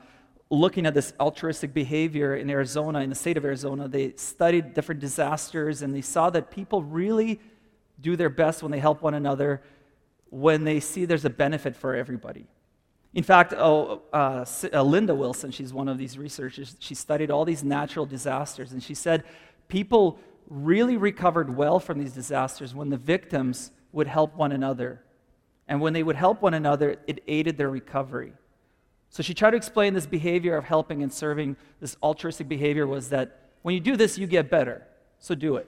looking 0.49 0.85
at 0.85 0.93
this 0.93 1.13
altruistic 1.19 1.73
behavior 1.73 2.35
in 2.35 2.49
Arizona, 2.49 2.99
in 2.99 3.09
the 3.09 3.15
state 3.15 3.37
of 3.37 3.43
Arizona. 3.43 3.87
They 3.87 4.13
studied 4.15 4.73
different 4.73 5.01
disasters 5.01 5.81
and 5.81 5.93
they 5.93 6.01
saw 6.01 6.29
that 6.29 6.51
people 6.51 6.83
really 6.83 7.41
do 7.99 8.15
their 8.15 8.29
best 8.29 8.63
when 8.63 8.71
they 8.71 8.79
help 8.79 9.01
one 9.01 9.13
another 9.13 9.61
when 10.29 10.63
they 10.63 10.79
see 10.79 11.05
there's 11.05 11.25
a 11.25 11.29
benefit 11.29 11.75
for 11.75 11.95
everybody. 11.95 12.47
In 13.13 13.23
fact, 13.23 13.53
oh, 13.57 14.01
uh, 14.13 14.45
uh, 14.73 14.83
Linda 14.83 15.15
Wilson, 15.15 15.51
she's 15.51 15.73
one 15.73 15.87
of 15.87 15.97
these 15.97 16.17
researchers, 16.17 16.75
she 16.79 16.95
studied 16.95 17.31
all 17.31 17.45
these 17.45 17.63
natural 17.63 18.05
disasters, 18.05 18.73
and 18.73 18.83
she 18.83 18.93
said 18.93 19.23
people 19.67 20.19
really 20.49 20.97
recovered 20.97 21.55
well 21.55 21.79
from 21.79 21.97
these 21.97 22.13
disasters 22.13 22.75
when 22.75 22.89
the 22.89 22.97
victims 22.97 23.71
would 23.91 24.07
help 24.07 24.35
one 24.35 24.51
another. 24.51 25.01
And 25.67 25.81
when 25.81 25.93
they 25.93 26.03
would 26.03 26.15
help 26.15 26.41
one 26.41 26.53
another, 26.53 26.97
it 27.07 27.23
aided 27.27 27.57
their 27.57 27.69
recovery. 27.69 28.33
So 29.09 29.23
she 29.23 29.33
tried 29.33 29.51
to 29.51 29.57
explain 29.57 29.93
this 29.93 30.05
behavior 30.05 30.55
of 30.55 30.65
helping 30.65 31.03
and 31.03 31.11
serving, 31.11 31.57
this 31.79 31.97
altruistic 32.03 32.47
behavior 32.47 32.87
was 32.87 33.09
that 33.09 33.49
when 33.61 33.73
you 33.73 33.81
do 33.81 33.95
this, 33.95 34.17
you 34.17 34.27
get 34.27 34.49
better. 34.49 34.83
So 35.19 35.35
do 35.35 35.55
it. 35.55 35.67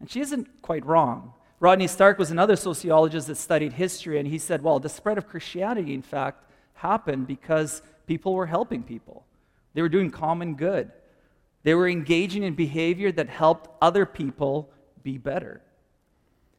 And 0.00 0.10
she 0.10 0.20
isn't 0.20 0.62
quite 0.62 0.84
wrong. 0.84 1.32
Rodney 1.58 1.86
Stark 1.86 2.18
was 2.18 2.30
another 2.30 2.54
sociologist 2.54 3.28
that 3.28 3.36
studied 3.36 3.72
history, 3.72 4.18
and 4.18 4.28
he 4.28 4.38
said, 4.38 4.62
well, 4.62 4.78
the 4.78 4.90
spread 4.90 5.16
of 5.16 5.26
Christianity, 5.26 5.94
in 5.94 6.02
fact, 6.02 6.44
happened 6.74 7.26
because 7.26 7.80
people 8.06 8.34
were 8.34 8.46
helping 8.46 8.82
people. 8.82 9.24
They 9.72 9.80
were 9.80 9.88
doing 9.88 10.10
common 10.10 10.54
good. 10.54 10.92
They 11.62 11.74
were 11.74 11.88
engaging 11.88 12.42
in 12.42 12.54
behavior 12.54 13.10
that 13.12 13.28
helped 13.28 13.70
other 13.80 14.04
people 14.04 14.70
be 15.02 15.16
better. 15.16 15.62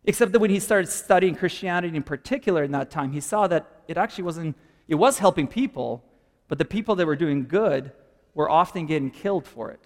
Except 0.07 0.31
that 0.31 0.39
when 0.39 0.49
he 0.49 0.61
started 0.61 0.87
studying 0.89 1.35
Christianity 1.35 1.95
in 1.95 2.01
particular 2.01 2.63
in 2.63 2.71
that 2.71 2.89
time, 2.89 3.11
he 3.11 3.19
saw 3.19 3.45
that 3.47 3.83
it 3.89 3.97
actually 3.97 4.23
wasn't, 4.23 4.55
it 4.87 4.95
was 4.95 5.19
helping 5.19 5.47
people, 5.47 6.01
but 6.47 6.57
the 6.57 6.65
people 6.65 6.95
that 6.95 7.05
were 7.05 7.17
doing 7.17 7.45
good 7.45 7.91
were 8.33 8.49
often 8.49 8.85
getting 8.85 9.11
killed 9.11 9.45
for 9.45 9.69
it 9.69 9.81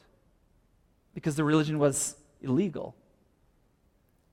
because 1.16 1.36
the 1.36 1.44
religion 1.44 1.80
was 1.80 2.16
illegal. 2.40 2.96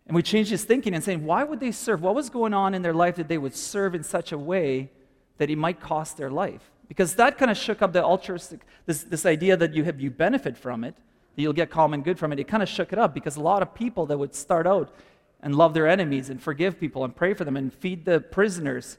And 0.07 0.15
we 0.15 0.23
changed 0.23 0.51
his 0.51 0.63
thinking 0.63 0.95
and 0.95 1.03
saying, 1.03 1.25
why 1.25 1.43
would 1.43 1.59
they 1.59 1.73
serve? 1.73 2.03
What 2.03 2.15
was 2.15 2.29
going 2.29 2.53
on 2.53 2.75
in 2.75 2.83
their 2.83 2.95
life 2.95 3.17
that 3.17 3.29
they 3.29 3.39
would 3.39 3.57
serve 3.57 3.95
in 3.95 4.03
such 4.03 4.31
a 4.31 4.39
way 4.39 4.91
that 5.39 5.49
it 5.49 5.57
might 5.57 5.81
cost 5.81 6.19
their 6.19 6.31
life? 6.31 6.71
Because 6.87 7.15
that 7.15 7.39
kind 7.39 7.51
of 7.51 7.57
shook 7.57 7.81
up 7.81 7.95
the 7.95 8.05
altruistic, 8.05 8.61
this, 8.85 9.05
this 9.05 9.25
idea 9.25 9.57
that 9.57 9.73
you, 9.73 9.85
have, 9.85 9.99
you 10.01 10.11
benefit 10.11 10.59
from 10.59 10.85
it, 10.85 10.97
that 11.35 11.43
you'll 11.43 11.55
get 11.55 11.71
common 11.71 12.03
good 12.03 12.19
from 12.19 12.31
it. 12.33 12.39
It 12.39 12.49
kind 12.49 12.63
of 12.63 12.69
shook 12.69 12.93
it 12.93 12.99
up 12.99 13.15
because 13.15 13.37
a 13.37 13.41
lot 13.41 13.63
of 13.63 13.75
people 13.75 14.05
that 14.07 14.19
would 14.19 14.35
start 14.35 14.67
out 14.67 14.95
and 15.41 15.55
love 15.55 15.75
their 15.75 15.87
enemies 15.87 16.31
and 16.31 16.43
forgive 16.43 16.81
people 16.81 17.05
and 17.05 17.15
pray 17.15 17.35
for 17.35 17.45
them 17.45 17.57
and 17.57 17.73
feed 17.73 18.05
the 18.05 18.21
prisoners 18.21 18.99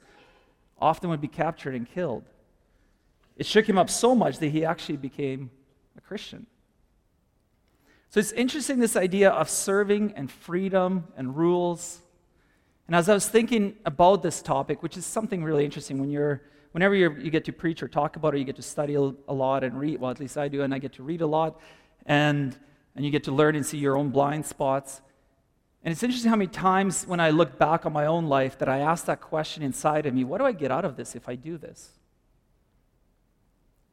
often 0.79 1.09
would 1.09 1.21
be 1.21 1.27
captured 1.27 1.75
and 1.75 1.89
killed. 1.89 2.23
It 3.35 3.45
shook 3.45 3.67
him 3.67 3.77
up 3.77 3.89
so 3.89 4.15
much 4.15 4.39
that 4.39 4.49
he 4.49 4.65
actually 4.65 4.97
became 4.97 5.51
a 5.97 6.01
Christian. 6.01 6.45
So 8.09 8.19
it's 8.19 8.31
interesting 8.31 8.79
this 8.79 8.95
idea 8.95 9.29
of 9.29 9.49
serving 9.49 10.13
and 10.15 10.31
freedom 10.31 11.07
and 11.15 11.35
rules. 11.37 12.01
And 12.87 12.95
as 12.95 13.07
I 13.07 13.13
was 13.13 13.27
thinking 13.27 13.75
about 13.85 14.23
this 14.23 14.41
topic, 14.41 14.81
which 14.81 14.97
is 14.97 15.05
something 15.05 15.43
really 15.43 15.63
interesting 15.63 15.99
when 15.99 16.09
you're, 16.09 16.41
whenever 16.71 16.95
you're, 16.95 17.19
you 17.19 17.29
get 17.29 17.45
to 17.45 17.53
preach 17.53 17.83
or 17.83 17.87
talk 17.87 18.15
about 18.15 18.33
it, 18.33 18.39
you 18.39 18.45
get 18.45 18.55
to 18.55 18.63
study 18.63 18.95
a, 18.95 19.01
a 19.01 19.33
lot 19.33 19.63
and 19.63 19.79
read. 19.79 20.01
Well, 20.01 20.09
at 20.09 20.19
least 20.19 20.37
I 20.37 20.47
do, 20.47 20.63
and 20.63 20.73
I 20.73 20.79
get 20.79 20.93
to 20.93 21.03
read 21.03 21.21
a 21.21 21.27
lot, 21.27 21.59
and, 22.07 22.57
and 22.95 23.05
you 23.05 23.11
get 23.11 23.25
to 23.25 23.31
learn 23.31 23.55
and 23.55 23.63
see 23.65 23.77
your 23.77 23.95
own 23.95 24.09
blind 24.09 24.45
spots. 24.45 25.01
And 25.83 25.91
it's 25.91 26.03
interesting 26.03 26.29
how 26.29 26.35
many 26.35 26.49
times 26.49 27.05
when 27.05 27.19
I 27.19 27.29
look 27.29 27.57
back 27.57 27.85
on 27.85 27.93
my 27.93 28.05
own 28.05 28.25
life 28.25 28.57
that 28.59 28.67
I 28.67 28.79
ask 28.79 29.05
that 29.05 29.21
question 29.21 29.63
inside 29.63 30.05
of 30.05 30.13
me 30.13 30.23
what 30.23 30.39
do 30.39 30.45
I 30.45 30.51
get 30.51 30.71
out 30.71 30.85
of 30.85 30.97
this 30.97 31.15
if 31.15 31.29
I 31.29 31.35
do 31.35 31.57
this? 31.57 31.91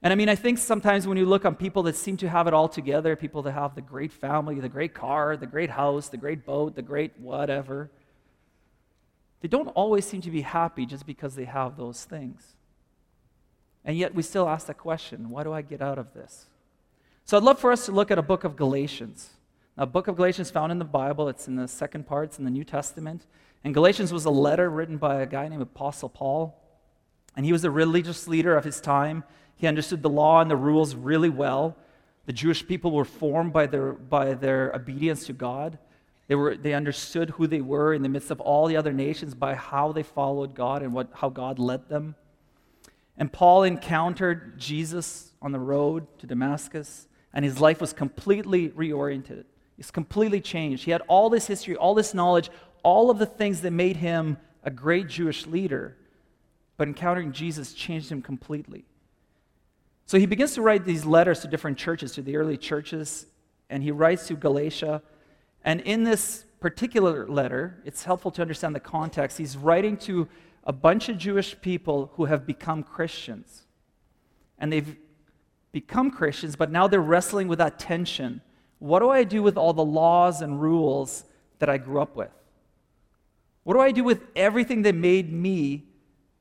And 0.03 0.13
I 0.13 0.17
mean, 0.17 0.29
I 0.29 0.35
think 0.35 0.59
sometimes 0.59 1.07
when 1.07 1.17
you 1.17 1.27
look 1.27 1.45
on 1.45 1.55
people 1.55 1.83
that 1.85 1.97
seem 1.97 2.17
to 2.19 2.29
have 2.29 2.47
it 2.47 2.55
all 2.55 2.69
together, 2.69 3.17
people 3.17 3.43
that 3.43 3.53
have 3.53 3.75
the 3.75 3.81
great 3.81 4.13
family, 4.13 4.61
the 4.61 4.69
great 4.69 4.95
car, 4.95 5.37
the 5.37 5.47
great 5.47 5.71
house, 5.71 6.09
the 6.09 6.17
great 6.17 6.45
boat, 6.45 6.75
the 6.75 6.83
great 6.83 7.13
whatever, 7.19 7.91
they 9.41 9.49
don't 9.49 9.69
always 9.69 10.05
seem 10.05 10.21
to 10.23 10.31
be 10.31 10.43
happy 10.43 10.87
just 10.87 11.07
because 11.07 11.35
they 11.35 11.45
have 11.45 11.77
those 11.77 12.05
things. 12.05 12.55
And 13.85 13.97
yet 13.97 14.15
we 14.15 14.23
still 14.23 14.49
ask 14.49 14.67
that 14.67 14.79
question 14.79 15.31
what 15.31 15.45
do 15.45 15.53
I 15.53 15.63
get 15.63 15.81
out 15.81 15.99
of 15.99 16.13
this? 16.15 16.47
So 17.25 17.37
I'd 17.37 17.43
love 17.43 17.59
for 17.59 17.73
us 17.73 17.87
to 17.87 17.93
look 17.93 18.11
at 18.11 18.19
a 18.19 18.23
book 18.23 18.45
of 18.45 18.57
Galatians. 18.57 19.31
Now, 19.77 19.85
book 19.85 20.09
of 20.09 20.17
Galatians 20.17 20.51
found 20.51 20.73
in 20.73 20.79
the 20.79 20.87
Bible, 20.87 21.29
it's 21.29 21.49
in 21.49 21.57
the 21.57 21.69
second 21.69 22.07
part, 22.07 22.27
it's 22.27 22.39
in 22.39 22.45
the 22.45 22.51
New 22.51 22.65
Testament. 22.65 23.27
And 23.63 23.75
Galatians 23.75 24.13
was 24.13 24.25
a 24.25 24.31
letter 24.31 24.71
written 24.71 24.97
by 24.97 25.21
a 25.21 25.27
guy 25.27 25.49
named 25.49 25.61
Apostle 25.61 26.09
Paul. 26.09 26.59
And 27.37 27.45
he 27.45 27.53
was 27.53 27.65
a 27.65 27.71
religious 27.71 28.27
leader 28.27 28.57
of 28.57 28.65
his 28.65 28.81
time. 28.81 29.25
He 29.55 29.67
understood 29.67 30.03
the 30.03 30.09
law 30.09 30.41
and 30.41 30.51
the 30.51 30.57
rules 30.57 30.95
really 30.95 31.29
well. 31.29 31.77
The 32.25 32.33
Jewish 32.33 32.67
people 32.67 32.91
were 32.91 33.05
formed 33.05 33.53
by 33.53 33.67
their, 33.67 33.93
by 33.93 34.33
their 34.35 34.73
obedience 34.75 35.27
to 35.27 35.35
God. 35.35 35.79
They, 36.29 36.35
were, 36.35 36.57
they 36.57 36.73
understood 36.73 37.31
who 37.31 37.47
they 37.47 37.61
were 37.61 37.93
in 37.93 38.03
the 38.03 38.09
midst 38.09 38.31
of 38.31 38.41
all 38.41 38.67
the 38.67 38.77
other 38.77 38.93
nations 38.93 39.35
by 39.35 39.55
how 39.55 39.93
they 39.93 40.03
followed 40.03 40.55
God 40.55 40.83
and 40.83 40.93
what, 40.93 41.11
how 41.13 41.29
God 41.29 41.59
led 41.59 41.89
them. 41.89 42.15
And 43.19 43.33
Paul 43.33 43.63
encountered 43.63 44.59
Jesus 44.59 45.33
on 45.41 45.53
the 45.53 45.59
road 45.59 46.07
to 46.19 46.27
Damascus, 46.27 47.09
and 47.33 47.45
his 47.45 47.61
life 47.61 47.81
was 47.81 47.93
completely 47.93 48.71
reoriented. 48.71 49.45
He's 49.77 49.91
completely 49.91 50.41
changed. 50.41 50.85
He 50.85 50.91
had 50.91 51.03
all 51.03 51.29
this 51.29 51.47
history, 51.47 51.77
all 51.77 51.95
this 51.95 52.15
knowledge, 52.15 52.51
all 52.83 53.11
of 53.11 53.19
the 53.19 53.27
things 53.27 53.61
that 53.61 53.73
made 53.73 53.97
him 53.97 54.39
a 54.63 54.71
great 54.71 55.09
Jewish 55.09 55.47
leader, 55.47 55.97
but 56.77 56.89
encountering 56.89 57.33
Jesus 57.33 57.73
changed 57.73 58.11
him 58.11 58.23
completely. 58.23 58.85
So 60.07 60.19
he 60.19 60.27
begins 60.27 60.55
to 60.55 60.63
write 60.63 60.85
these 60.85 61.05
letters 61.05 61.41
to 61.41 61.49
different 61.49 61.79
churches, 61.79 62.13
to 62.13 62.23
the 62.23 62.37
early 62.37 62.57
churches, 62.57 63.27
and 63.69 63.83
he 63.83 63.91
writes 63.91 64.29
to 64.29 64.35
Galatia. 64.35 65.03
And 65.65 65.81
in 65.81 66.05
this 66.05 66.45
particular 66.61 67.29
letter, 67.29 67.83
it's 67.85 68.05
helpful 68.05 68.31
to 68.33 68.43
understand 68.43 68.75
the 68.75 68.81
context. 68.81 69.37
He's 69.37 69.57
writing 69.57 69.97
to 69.99 70.29
a 70.65 70.73
bunch 70.73 71.09
of 71.09 71.19
Jewish 71.19 71.61
people 71.61 72.13
who 72.15 72.25
have 72.27 72.47
become 72.47 72.83
Christians. 72.83 73.65
And 74.59 74.73
they've 74.73 74.97
become 75.73 76.11
Christians, 76.11 76.57
but 76.57 76.71
now 76.71 76.87
they're 76.87 77.01
wrestling 77.01 77.49
with 77.49 77.59
that 77.59 77.79
tension. 77.79 78.41
What 78.79 79.01
do 79.01 79.11
I 79.11 79.25
do 79.25 79.43
with 79.43 79.57
all 79.57 79.73
the 79.73 79.85
laws 79.85 80.43
and 80.43 80.61
rules 80.61 81.25
that 81.59 81.69
I 81.69 81.79
grew 81.79 82.01
up 82.01 82.17
with? 82.17 82.31
What 83.65 83.75
do 83.75 83.81
I 83.81 83.93
do 83.93 84.05
with 84.05 84.23
everything 84.37 84.83
that 84.83 84.95
made 84.95 85.33
me 85.33 85.85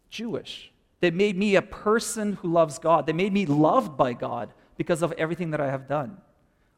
Jewish? 0.09 0.71
that 1.05 1.13
made 1.13 1.37
me 1.37 1.55
a 1.55 1.61
person 1.61 2.33
who 2.33 2.51
loves 2.51 2.79
God, 2.79 3.05
that 3.05 3.15
made 3.15 3.31
me 3.31 3.45
loved 3.45 3.95
by 3.95 4.13
God 4.13 4.51
because 4.75 5.03
of 5.03 5.11
everything 5.13 5.51
that 5.51 5.61
I 5.61 5.69
have 5.69 5.87
done. 5.87 6.17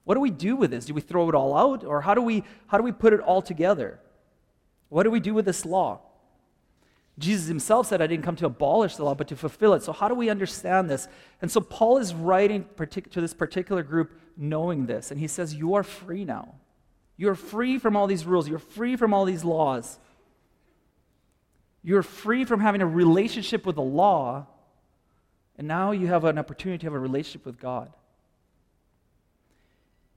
What 0.03 0.15
do 0.15 0.19
we 0.19 0.31
do 0.31 0.55
with 0.55 0.71
this? 0.71 0.85
Do 0.85 0.93
we 0.93 1.01
throw 1.01 1.29
it 1.29 1.35
all 1.35 1.55
out? 1.55 1.83
Or 1.83 2.01
how 2.01 2.13
do 2.13 2.21
we, 2.21 2.43
how 2.67 2.77
do 2.77 2.83
we 2.83 2.91
put 2.91 3.13
it 3.13 3.19
all 3.19 3.41
together? 3.41 3.99
What 4.89 5.03
do 5.03 5.11
we 5.11 5.21
do 5.21 5.33
with 5.33 5.45
this 5.45 5.65
law? 5.65 6.01
Jesus 7.19 7.47
himself 7.47 7.87
said, 7.87 8.01
I 8.01 8.07
didn't 8.07 8.23
come 8.23 8.35
to 8.37 8.45
abolish 8.45 8.95
the 8.95 9.03
law, 9.03 9.15
but 9.15 9.27
to 9.29 9.35
fulfill 9.35 9.73
it. 9.73 9.83
So, 9.83 9.91
how 9.91 10.07
do 10.07 10.13
we 10.13 10.29
understand 10.29 10.89
this? 10.89 11.07
And 11.41 11.51
so, 11.51 11.59
Paul 11.59 11.97
is 11.97 12.13
writing 12.13 12.65
to 12.77 13.21
this 13.21 13.33
particular 13.33 13.81
group 13.81 14.11
knowing 14.37 14.85
this. 14.85 15.11
And 15.11 15.19
he 15.19 15.27
says, 15.27 15.53
You 15.53 15.75
are 15.75 15.83
free 15.83 16.25
now. 16.25 16.55
You're 17.17 17.35
free 17.35 17.79
from 17.79 17.95
all 17.95 18.07
these 18.07 18.25
rules, 18.25 18.47
you're 18.47 18.59
free 18.59 18.95
from 18.95 19.13
all 19.13 19.25
these 19.25 19.43
laws. 19.43 19.99
You're 21.83 22.03
free 22.03 22.43
from 22.43 22.59
having 22.59 22.81
a 22.81 22.85
relationship 22.85 23.65
with 23.65 23.75
the 23.75 23.81
law, 23.81 24.45
and 25.57 25.67
now 25.67 25.91
you 25.91 26.07
have 26.07 26.25
an 26.25 26.37
opportunity 26.37 26.79
to 26.79 26.85
have 26.85 26.93
a 26.93 26.99
relationship 26.99 27.45
with 27.45 27.59
God. 27.59 27.93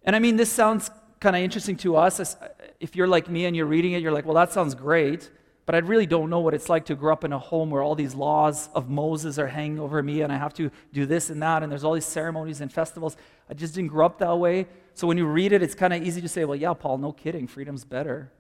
And 0.03 0.17
I 0.17 0.19
mean, 0.19 0.37
this 0.37 0.50
sounds 0.50 0.91
kind 1.21 1.37
of 1.37 1.43
interesting 1.43 1.77
to 1.77 1.97
us. 1.97 2.37
If 2.81 2.97
you're 2.97 3.07
like 3.07 3.29
me 3.29 3.45
and 3.45 3.55
you're 3.55 3.67
reading 3.67 3.93
it, 3.93 4.03
you're 4.03 4.11
like, 4.11 4.25
well, 4.25 4.35
that 4.35 4.53
sounds 4.53 4.75
great, 4.75 5.31
but 5.71 5.77
I 5.77 5.87
really 5.87 6.05
don't 6.05 6.31
know 6.31 6.41
what 6.41 6.53
it's 6.53 6.69
like 6.69 6.87
to 6.87 6.97
grow 6.97 7.12
up 7.12 7.23
in 7.23 7.33
a 7.33 7.39
home 7.39 7.71
where 7.71 7.81
all 7.81 7.95
these 7.95 8.12
laws 8.12 8.69
of 8.75 8.89
Moses 8.91 9.39
are 9.39 9.47
hanging 9.47 9.79
over 9.79 10.03
me 10.03 10.23
and 10.23 10.33
I 10.33 10.37
have 10.37 10.53
to 10.55 10.69
do 10.93 11.07
this 11.07 11.31
and 11.31 11.41
that, 11.45 11.62
and 11.62 11.71
there's 11.71 11.85
all 11.85 11.93
these 11.93 12.05
ceremonies 12.05 12.61
and 12.61 12.73
festivals. 12.73 13.17
I 13.49 13.55
just 13.55 13.77
didn't 13.77 13.91
grow 13.93 14.05
up 14.05 14.19
that 14.19 14.37
way. 14.37 14.67
So 14.95 15.07
when 15.07 15.17
you 15.17 15.27
read 15.27 15.53
it, 15.53 15.62
it's 15.62 15.77
kind 15.77 15.93
of 15.93 16.03
easy 16.03 16.21
to 16.23 16.29
say, 16.29 16.45
well, 16.45 16.57
yeah, 16.57 16.75
Paul, 16.75 16.99
no 16.99 17.12
kidding, 17.12 17.47
freedom's 17.47 17.85
better, 17.85 18.33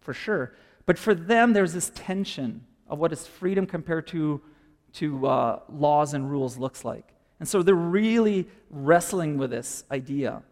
for 0.00 0.14
sure. 0.14 0.54
But 0.86 0.98
for 0.98 1.14
them, 1.14 1.52
there's 1.52 1.74
this 1.74 1.92
tension 1.94 2.64
of 2.88 2.98
what 3.00 3.12
is 3.12 3.26
freedom 3.26 3.66
compared 3.66 4.06
to, 4.06 4.40
to 4.94 5.26
uh, 5.26 5.60
laws 5.68 6.14
and 6.14 6.30
rules 6.30 6.56
looks 6.56 6.86
like. 6.86 7.12
And 7.38 7.46
so 7.46 7.62
they're 7.62 7.74
really 7.74 8.48
wrestling 8.70 9.36
with 9.36 9.50
this 9.50 9.84
idea. 9.90 10.42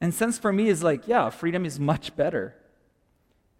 And 0.00 0.12
sense 0.12 0.40
for 0.40 0.52
me 0.52 0.66
is 0.66 0.82
like, 0.82 1.06
yeah, 1.06 1.30
freedom 1.30 1.64
is 1.64 1.78
much 1.78 2.16
better. 2.16 2.56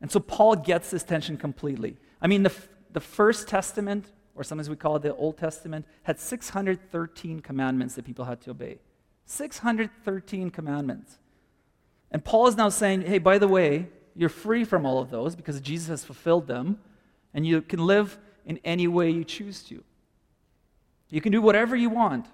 And 0.01 0.11
so 0.11 0.21
Paul 0.21 0.57
gets 0.57 0.91
this 0.91 1.03
tension 1.03 1.37
completely. 1.37 1.97
I 2.21 2.27
mean, 2.27 2.43
the, 2.43 2.53
the 2.93 3.01
First 3.01 3.49
Testament, 3.49 4.07
or 4.35 4.45
sometimes 4.45 4.71
we 4.71 4.77
call 4.77 4.97
it 4.97 5.03
the 5.03 5.15
Old 5.15 5.37
Testament, 5.37 5.87
had 6.05 6.19
613 6.19 7.41
commandments 7.41 7.95
that 7.95 8.05
people 8.05 8.25
had 8.25 8.41
to 8.43 8.51
obey. 8.51 8.79
613 9.27 10.51
commandments. 10.51 11.19
And 12.11 12.25
Paul 12.25 12.49
is 12.49 12.57
now 12.57 12.69
saying, 12.69 13.03
hey, 13.03 13.19
by 13.19 13.39
the 13.39 13.49
way, 13.49 13.89
you're 14.17 14.29
free 14.29 14.65
from 14.65 14.85
all 14.85 14.99
of 14.99 15.11
those 15.11 15.37
because 15.37 15.61
Jesus 15.61 15.89
has 15.89 16.05
fulfilled 16.05 16.47
them, 16.47 16.79
and 17.33 17.47
you 17.47 17.63
can 17.63 17.87
live 17.87 18.19
in 18.45 18.59
any 18.65 18.89
way 18.89 19.11
you 19.11 19.25
choose 19.25 19.63
to. 19.65 19.85
You 21.09 21.21
can 21.21 21.33
do 21.33 21.43
whatever 21.43 21.77
you 21.77 21.91
want. 21.91 22.27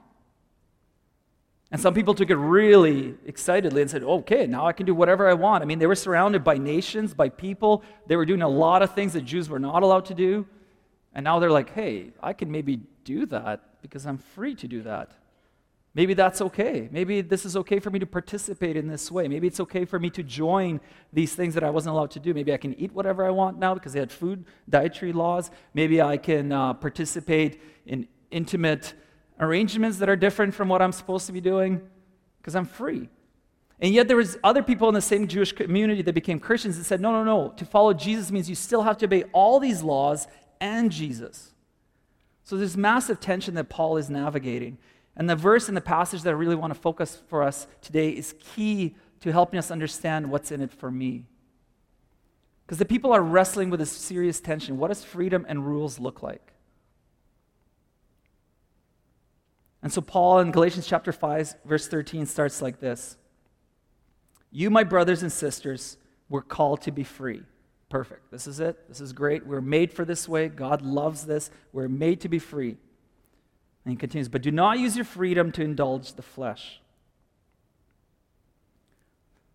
And 1.73 1.80
some 1.80 1.94
people 1.94 2.14
took 2.14 2.30
it 2.30 2.37
really 2.37 3.14
excitedly 3.25 3.82
and 3.82 3.90
said, 3.90 4.04
okay, 4.04 4.46
now 4.46 4.66
I 4.66 4.73
can 4.73 4.87
do 4.87 4.94
whatever 4.94 5.28
I 5.28 5.35
want. 5.35 5.62
I 5.62 5.66
mean, 5.66 5.80
they 5.80 5.87
were 5.87 5.96
surrounded 5.96 6.44
by 6.44 6.58
nations, 6.58 7.12
by 7.12 7.28
people. 7.28 7.82
They 8.06 8.14
were 8.14 8.25
doing 8.25 8.42
a 8.42 8.49
lot 8.49 8.82
of 8.82 8.94
things 8.94 9.14
that 9.14 9.23
Jews 9.23 9.49
were 9.49 9.58
not 9.58 9.82
allowed 9.82 10.04
to 10.06 10.14
do. 10.14 10.46
And 11.12 11.25
now 11.25 11.38
they're 11.38 11.50
like, 11.50 11.75
hey, 11.75 12.12
I 12.23 12.35
can 12.35 12.52
maybe 12.52 12.80
do 13.04 13.26
that 13.26 13.82
because 13.82 14.06
I'm 14.06 14.18
free 14.18 14.54
to 14.56 14.68
do 14.68 14.82
that. 14.82 15.11
Maybe 15.94 16.12
that's 16.12 16.42
okay. 16.42 16.90
Maybe 16.92 17.23
this 17.23 17.46
is 17.46 17.56
okay 17.56 17.80
for 17.80 17.88
me 17.88 17.99
to 18.00 18.06
participate 18.06 18.76
in 18.76 18.87
this 18.87 19.11
way. 19.11 19.28
Maybe 19.28 19.46
it's 19.46 19.61
okay 19.61 19.87
for 19.87 19.99
me 19.99 20.11
to 20.11 20.23
join 20.23 20.78
these 21.11 21.35
things 21.35 21.54
that 21.54 21.64
I 21.64 21.70
wasn't 21.70 21.94
allowed 21.94 22.11
to 22.12 22.20
do. 22.20 22.35
Maybe 22.35 22.52
I 22.52 22.58
can 22.58 22.78
eat 22.78 22.92
whatever 22.92 23.25
I 23.25 23.30
want 23.30 23.58
now 23.58 23.73
because 23.73 23.94
they 23.94 24.00
had 24.00 24.12
food, 24.12 24.44
dietary 24.68 25.14
laws. 25.14 25.50
Maybe 25.73 26.02
I 26.02 26.18
can 26.18 26.52
uh, 26.52 26.75
participate 26.75 27.62
in 27.87 28.08
intimate 28.30 28.92
arrangements 29.40 29.99
that 29.99 30.09
are 30.09 30.16
different 30.16 30.55
from 30.55 30.69
what 30.69 30.83
I'm 30.83 30.93
supposed 30.93 31.26
to 31.26 31.33
be 31.33 31.40
doing 31.40 31.81
because 32.38 32.55
I'm 32.55 32.64
free. 32.64 33.09
And 33.81 33.93
yet 33.93 34.09
there 34.09 34.16
was 34.16 34.38
other 34.43 34.62
people 34.62 34.88
in 34.88 34.95
the 34.95 35.02
same 35.02 35.28
Jewish 35.28 35.52
community 35.52 36.02
that 36.02 36.14
became 36.14 36.38
Christians 36.38 36.78
that 36.78 36.85
said, 36.85 37.00
no, 37.00 37.12
no, 37.12 37.25
no. 37.25 37.52
To 37.57 37.64
follow 37.64 37.93
Jesus 37.93 38.31
means 38.31 38.49
you 38.49 38.55
still 38.55 38.83
have 38.83 38.97
to 38.99 39.05
obey 39.05 39.25
all 39.33 39.61
these 39.61 39.83
laws 39.83 40.26
and 40.61 40.90
Jesus. 40.90 41.52
So 42.43 42.57
there's 42.57 42.76
massive 42.76 43.21
tension 43.21 43.55
that 43.55 43.69
Paul 43.69 43.97
is 43.97 44.09
navigating. 44.09 44.78
And 45.16 45.28
the 45.28 45.37
verse 45.37 45.69
in 45.69 45.75
the 45.75 45.81
passage 45.81 46.23
that 46.23 46.31
I 46.31 46.35
really 46.35 46.55
want 46.55 46.73
to 46.73 46.81
focus 46.81 47.21
for 47.28 47.43
us 47.43 47.66
today 47.83 48.11
is 48.11 48.35
key 48.38 48.95
to 49.21 49.33
helping 49.33 49.59
us 49.59 49.71
understand 49.71 50.31
what's 50.31 50.52
in 50.52 50.62
it 50.62 50.73
for 50.73 50.90
me. 50.90 51.25
Because 52.64 52.78
the 52.78 52.85
people 52.85 53.12
are 53.12 53.23
wrestling 53.23 53.71
with 53.71 53.81
this 53.81 53.93
serious 53.93 54.40
tension. 54.40 54.78
What 54.78 54.88
does 54.88 55.05
freedom 55.05 55.45
and 55.49 55.66
rules 55.66 55.99
look 55.99 56.23
like? 56.23 56.52
And 59.87 59.93
so, 59.93 60.00
Paul 60.00 60.40
in 60.40 60.50
Galatians 60.50 60.85
chapter 60.85 61.12
5, 61.12 61.59
verse 61.64 61.87
13 61.87 62.26
starts 62.26 62.61
like 62.61 62.81
this 62.81 63.16
You, 64.50 64.69
my 64.69 64.83
brothers 64.83 65.23
and 65.23 65.31
sisters, 65.31 65.97
were 66.28 66.43
called 66.43 66.83
to 66.83 66.90
be 66.90 67.05
free. 67.05 67.45
Perfect. 67.88 68.33
This 68.33 68.49
is 68.49 68.59
it. 68.59 68.88
This 68.88 69.00
is 69.00 69.12
great. 69.12 69.47
We're 69.47 69.61
made 69.61 69.93
for 69.93 70.05
this 70.05 70.28
way. 70.28 70.49
God 70.49 70.83
loves 70.83 71.26
this. 71.26 71.52
We're 71.73 71.87
made 71.87 72.21
to 72.23 72.28
be 72.28 72.40
free. 72.40 72.78
And 73.85 73.93
he 73.93 73.95
continues, 73.95 74.28
But 74.28 74.43
do 74.43 74.50
not 74.50 74.81
use 74.81 74.97
your 74.97 75.05
freedom 75.05 75.52
to 75.52 75.62
indulge 75.62 76.14
the 76.14 76.23
flesh. 76.23 76.81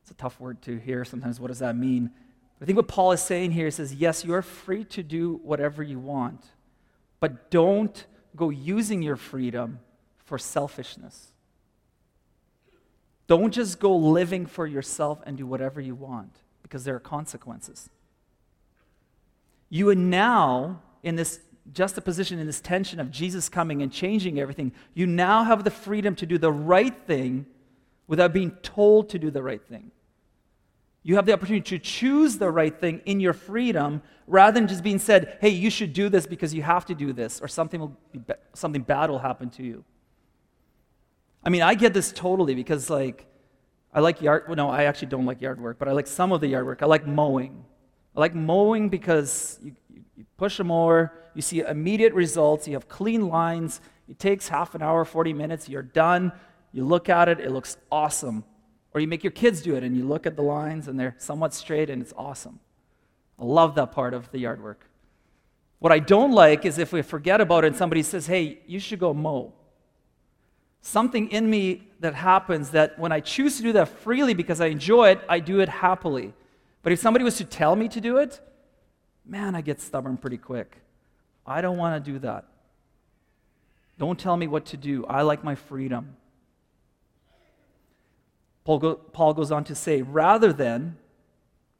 It's 0.03 0.11
a 0.11 0.13
tough 0.13 0.39
word 0.39 0.61
to 0.61 0.77
hear 0.77 1.03
sometimes. 1.03 1.41
What 1.41 1.49
does 1.49 1.59
that 1.59 1.75
mean? 1.75 2.09
I 2.61 2.63
think 2.63 2.77
what 2.77 2.87
Paul 2.87 3.11
is 3.11 3.21
saying 3.21 3.51
here 3.51 3.67
is 3.67 3.75
says, 3.75 3.93
Yes, 3.93 4.23
you 4.23 4.33
are 4.33 4.41
free 4.41 4.85
to 4.85 5.03
do 5.03 5.41
whatever 5.43 5.83
you 5.83 5.99
want, 5.99 6.45
but 7.19 7.51
don't 7.51 8.05
go 8.33 8.49
using 8.49 9.01
your 9.01 9.17
freedom 9.17 9.79
for 10.31 10.37
selfishness. 10.37 11.33
Don't 13.27 13.51
just 13.51 13.81
go 13.81 13.93
living 13.93 14.45
for 14.45 14.65
yourself 14.65 15.21
and 15.25 15.35
do 15.35 15.45
whatever 15.45 15.81
you 15.81 15.93
want 15.93 16.37
because 16.63 16.85
there 16.85 16.95
are 16.95 17.01
consequences. 17.01 17.89
You 19.69 19.89
are 19.89 19.95
now 19.95 20.83
in 21.03 21.17
this 21.17 21.41
juxtaposition, 21.73 22.39
in 22.39 22.47
this 22.47 22.61
tension 22.61 23.01
of 23.01 23.11
Jesus 23.11 23.49
coming 23.49 23.81
and 23.81 23.91
changing 23.91 24.39
everything. 24.39 24.71
You 24.93 25.05
now 25.05 25.43
have 25.43 25.65
the 25.65 25.69
freedom 25.69 26.15
to 26.15 26.25
do 26.25 26.37
the 26.37 26.53
right 26.53 26.97
thing 27.05 27.45
without 28.07 28.31
being 28.31 28.51
told 28.63 29.09
to 29.09 29.19
do 29.19 29.31
the 29.31 29.43
right 29.43 29.61
thing. 29.61 29.91
You 31.03 31.17
have 31.17 31.25
the 31.25 31.33
opportunity 31.33 31.77
to 31.77 31.79
choose 31.79 32.37
the 32.37 32.49
right 32.49 32.79
thing 32.79 33.01
in 33.03 33.19
your 33.19 33.33
freedom 33.33 34.01
rather 34.27 34.57
than 34.57 34.69
just 34.69 34.81
being 34.81 34.99
said, 34.99 35.39
hey, 35.41 35.49
you 35.49 35.69
should 35.69 35.91
do 35.91 36.07
this 36.07 36.25
because 36.25 36.53
you 36.53 36.61
have 36.61 36.85
to 36.85 36.95
do 36.95 37.11
this 37.11 37.41
or 37.41 37.49
something, 37.49 37.81
will 37.81 37.97
be, 38.13 38.21
something 38.53 38.81
bad 38.81 39.09
will 39.09 39.19
happen 39.19 39.49
to 39.49 39.63
you. 39.63 39.83
I 41.43 41.49
mean, 41.49 41.61
I 41.61 41.73
get 41.73 41.93
this 41.93 42.11
totally 42.11 42.55
because, 42.55 42.89
like, 42.89 43.25
I 43.93 43.99
like 43.99 44.21
yard. 44.21 44.43
Well, 44.47 44.55
no, 44.55 44.69
I 44.69 44.83
actually 44.83 45.09
don't 45.09 45.25
like 45.25 45.41
yard 45.41 45.59
work, 45.59 45.77
but 45.79 45.87
I 45.87 45.91
like 45.91 46.07
some 46.07 46.31
of 46.31 46.41
the 46.41 46.47
yard 46.47 46.65
work. 46.65 46.81
I 46.81 46.85
like 46.85 47.05
mowing. 47.05 47.65
I 48.15 48.19
like 48.19 48.35
mowing 48.35 48.89
because 48.89 49.59
you, 49.61 49.73
you 49.89 50.25
push 50.37 50.59
a 50.59 50.63
mower, 50.63 51.13
you 51.33 51.41
see 51.41 51.59
immediate 51.61 52.13
results, 52.13 52.67
you 52.67 52.73
have 52.73 52.87
clean 52.87 53.27
lines. 53.27 53.81
It 54.07 54.19
takes 54.19 54.49
half 54.49 54.75
an 54.75 54.81
hour, 54.81 55.05
40 55.05 55.33
minutes, 55.33 55.69
you're 55.69 55.81
done. 55.81 56.31
You 56.73 56.85
look 56.85 57.09
at 57.09 57.29
it, 57.29 57.39
it 57.39 57.51
looks 57.51 57.77
awesome. 57.91 58.43
Or 58.93 58.99
you 58.99 59.07
make 59.07 59.23
your 59.23 59.31
kids 59.31 59.61
do 59.61 59.75
it 59.75 59.83
and 59.83 59.95
you 59.95 60.05
look 60.05 60.25
at 60.25 60.35
the 60.35 60.41
lines 60.41 60.87
and 60.87 60.99
they're 60.99 61.15
somewhat 61.17 61.53
straight 61.53 61.89
and 61.89 62.01
it's 62.01 62.13
awesome. 62.17 62.59
I 63.39 63.45
love 63.45 63.75
that 63.75 63.93
part 63.93 64.13
of 64.13 64.29
the 64.31 64.39
yard 64.39 64.61
work. 64.61 64.85
What 65.79 65.91
I 65.91 65.99
don't 65.99 66.33
like 66.33 66.65
is 66.65 66.77
if 66.77 66.91
we 66.93 67.01
forget 67.01 67.41
about 67.41 67.63
it 67.63 67.67
and 67.67 67.75
somebody 67.75 68.03
says, 68.03 68.27
hey, 68.27 68.59
you 68.67 68.79
should 68.79 68.99
go 68.99 69.13
mow 69.13 69.53
something 70.81 71.29
in 71.31 71.49
me 71.49 71.87
that 71.99 72.15
happens 72.15 72.71
that 72.71 72.97
when 72.97 73.11
I 73.11 73.19
choose 73.19 73.57
to 73.57 73.63
do 73.63 73.73
that 73.73 73.87
freely 73.87 74.33
because 74.33 74.59
I 74.59 74.67
enjoy 74.67 75.09
it, 75.11 75.21
I 75.29 75.39
do 75.39 75.59
it 75.59 75.69
happily. 75.69 76.33
But 76.83 76.91
if 76.91 76.99
somebody 76.99 77.23
was 77.23 77.37
to 77.37 77.45
tell 77.45 77.75
me 77.75 77.87
to 77.89 78.01
do 78.01 78.17
it, 78.17 78.39
man, 79.25 79.55
I 79.55 79.61
get 79.61 79.79
stubborn 79.79 80.17
pretty 80.17 80.37
quick. 80.37 80.77
I 81.45 81.61
don't 81.61 81.77
want 81.77 82.03
to 82.03 82.11
do 82.11 82.19
that. 82.19 82.45
Don't 83.99 84.19
tell 84.19 84.35
me 84.35 84.47
what 84.47 84.65
to 84.67 84.77
do. 84.77 85.05
I 85.05 85.21
like 85.21 85.43
my 85.43 85.55
freedom. 85.55 86.15
Paul, 88.63 88.79
go, 88.79 88.95
Paul 88.95 89.33
goes 89.33 89.51
on 89.51 89.63
to 89.65 89.75
say, 89.75 90.01
rather 90.01 90.53
than, 90.53 90.97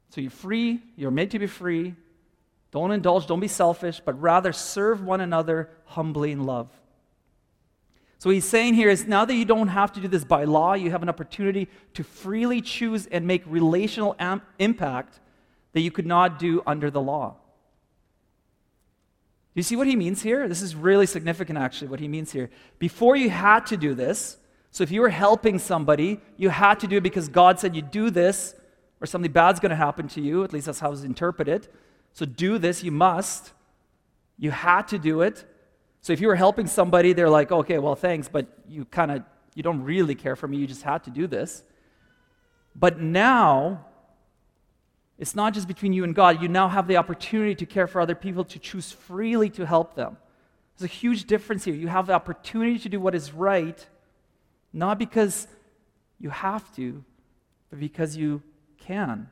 so 0.10 0.22
you're 0.22 0.32
free, 0.32 0.82
you're 0.96 1.12
made 1.12 1.32
to 1.32 1.40
be 1.40 1.48
free, 1.48 1.96
don't 2.72 2.92
indulge, 2.92 3.28
don't 3.28 3.40
be 3.40 3.48
selfish, 3.48 4.02
but 4.04 4.20
rather 4.22 4.54
serve 4.54 5.04
one 5.04 5.22
another 5.22 5.70
humbly 5.86 6.32
in 6.32 6.44
love. 6.44 6.70
So 8.22 8.30
he's 8.30 8.46
saying 8.46 8.76
here 8.76 8.92
is 8.92 9.08
now 9.08 9.26
that 9.26 9.34
you 9.34 9.46
don't 9.46 9.70
have 9.70 9.92
to 9.94 10.00
do 10.00 10.08
this 10.08 10.24
by 10.24 10.44
law, 10.44 10.76
you 10.76 10.92
have 10.92 11.02
an 11.02 11.10
opportunity 11.10 11.68
to 11.96 12.04
freely 12.04 12.62
choose 12.62 13.08
and 13.08 13.26
make 13.26 13.42
relational 13.48 14.16
am- 14.20 14.44
impact 14.60 15.20
that 15.74 15.82
you 15.82 15.90
could 15.90 16.06
not 16.06 16.38
do 16.38 16.62
under 16.68 16.92
the 16.92 17.02
law. 17.02 17.32
Do 17.32 17.38
you 19.56 19.64
see 19.64 19.76
what 19.76 19.88
he 19.88 19.96
means 19.96 20.22
here? 20.22 20.48
This 20.48 20.62
is 20.62 20.76
really 20.76 21.08
significant, 21.08 21.58
actually, 21.58 21.88
what 21.88 22.00
he 22.00 22.08
means 22.08 22.32
here. 22.32 22.52
Before 22.78 23.16
you 23.16 23.32
had 23.32 23.66
to 23.66 23.76
do 23.76 23.96
this, 23.96 24.38
so 24.70 24.84
if 24.84 24.92
you 24.92 25.02
were 25.02 25.10
helping 25.10 25.58
somebody, 25.58 26.20
you 26.38 26.50
had 26.50 26.80
to 26.82 26.88
do 26.88 26.98
it 26.98 27.02
because 27.02 27.28
God 27.28 27.60
said 27.60 27.76
you 27.76 27.82
do 27.82 28.12
this, 28.12 28.54
or 29.02 29.08
something 29.08 29.32
bad's 29.32 29.60
going 29.60 29.72
to 29.72 29.76
happen 29.76 30.08
to 30.10 30.22
you. 30.22 30.44
At 30.44 30.54
least 30.54 30.68
that's 30.68 30.80
how 30.80 30.92
it's 30.92 31.02
interpreted. 31.02 31.70
So 32.14 32.28
do 32.28 32.60
this, 32.60 32.84
you 32.84 32.92
must. 32.92 33.52
You 34.38 34.52
had 34.52 34.88
to 34.90 35.00
do 35.00 35.22
it. 35.22 35.44
So 36.02 36.14
if 36.14 36.20
you 36.20 36.28
were 36.28 36.36
helping 36.36 36.68
somebody, 36.68 37.14
they're 37.14 37.30
like, 37.30 37.52
okay, 37.52 37.78
well, 37.80 37.96
thanks, 37.96 38.28
but 38.28 38.48
you 38.68 38.86
kind 38.86 39.12
of 39.12 39.24
you 39.54 39.64
don't 39.64 39.84
really 39.84 40.16
care 40.16 40.36
for 40.36 40.48
me. 40.48 40.58
You 40.58 40.68
just 40.68 40.84
had 40.84 41.04
to 41.04 41.10
do 41.10 41.28
this. 41.28 41.64
But 42.76 43.00
now, 43.00 43.86
It's 45.22 45.36
not 45.36 45.54
just 45.54 45.68
between 45.68 45.94
you 45.94 46.04
and 46.04 46.16
God. 46.16 46.42
You 46.42 46.48
now 46.48 46.68
have 46.68 46.88
the 46.88 46.98
opportunity 46.98 47.54
to 47.54 47.66
care 47.68 47.86
for 47.86 48.02
other 48.02 48.16
people, 48.16 48.44
to 48.46 48.58
choose 48.58 48.92
freely 48.92 49.52
to 49.52 49.68
help 49.68 49.94
them. 49.94 50.18
There's 50.76 50.90
a 50.90 50.92
huge 50.92 51.26
difference 51.26 51.64
here. 51.64 51.76
You 51.76 51.90
have 51.90 52.08
the 52.08 52.14
opportunity 52.14 52.80
to 52.80 52.90
do 52.90 53.00
what 53.00 53.14
is 53.14 53.32
right, 53.32 53.88
not 54.74 54.98
because 54.98 55.48
you 56.20 56.32
have 56.32 56.76
to, 56.76 57.04
but 57.70 57.80
because 57.80 58.18
you 58.18 58.42
can. 58.80 59.30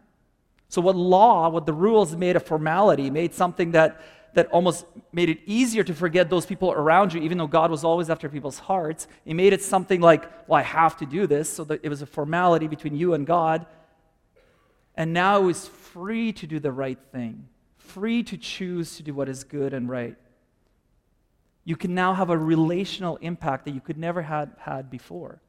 So, 0.67 0.79
what 0.79 0.95
law, 0.95 1.49
what 1.49 1.65
the 1.65 1.73
rules 1.73 2.15
made 2.15 2.35
a 2.35 2.39
formality, 2.39 3.09
made 3.09 3.33
something 3.33 3.71
that, 3.71 3.99
that 4.33 4.47
almost 4.47 4.85
made 5.11 5.29
it 5.29 5.39
easier 5.45 5.83
to 5.83 5.93
forget 5.93 6.29
those 6.29 6.45
people 6.45 6.71
around 6.71 7.13
you, 7.13 7.21
even 7.21 7.37
though 7.37 7.47
God 7.47 7.71
was 7.71 7.83
always 7.83 8.09
after 8.09 8.29
people's 8.29 8.59
hearts. 8.59 9.07
It 9.25 9.33
made 9.33 9.53
it 9.53 9.61
something 9.63 10.01
like, 10.01 10.23
well, 10.47 10.59
I 10.59 10.63
have 10.63 10.97
to 10.97 11.05
do 11.05 11.27
this. 11.27 11.49
So 11.49 11.63
that 11.65 11.79
it 11.83 11.89
was 11.89 12.01
a 12.01 12.05
formality 12.05 12.67
between 12.67 12.95
you 12.95 13.13
and 13.13 13.25
God. 13.25 13.65
And 14.95 15.13
now 15.13 15.41
was 15.41 15.67
free 15.67 16.33
to 16.33 16.47
do 16.47 16.59
the 16.59 16.71
right 16.71 16.99
thing, 17.11 17.47
free 17.77 18.21
to 18.23 18.37
choose 18.37 18.97
to 18.97 19.03
do 19.03 19.13
what 19.13 19.29
is 19.29 19.43
good 19.43 19.73
and 19.73 19.89
right. 19.89 20.15
You 21.63 21.75
can 21.75 21.95
now 21.95 22.13
have 22.13 22.29
a 22.29 22.37
relational 22.37 23.17
impact 23.17 23.65
that 23.65 23.71
you 23.71 23.81
could 23.81 23.97
never 23.97 24.21
have 24.21 24.49
had 24.59 24.89
before. 24.89 25.41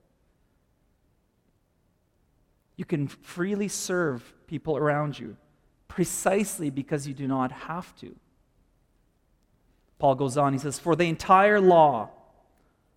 You 2.77 2.85
can 2.85 3.09
freely 3.09 3.69
serve 3.69 4.33
people 4.47 4.77
around 4.77 5.19
you 5.19 5.37
precisely 5.89 6.71
because 6.71 7.07
you 7.07 7.15
do 7.15 7.27
not 7.27 7.53
have 7.53 7.95
to. 7.97 8.15
Paul 10.01 10.17
goes 10.17 10.37
on, 10.37 10.53
he 10.53 10.59
says, 10.59 10.79
For 10.79 10.97
the 10.97 11.09
entire 11.09 11.61
law, 11.61 12.09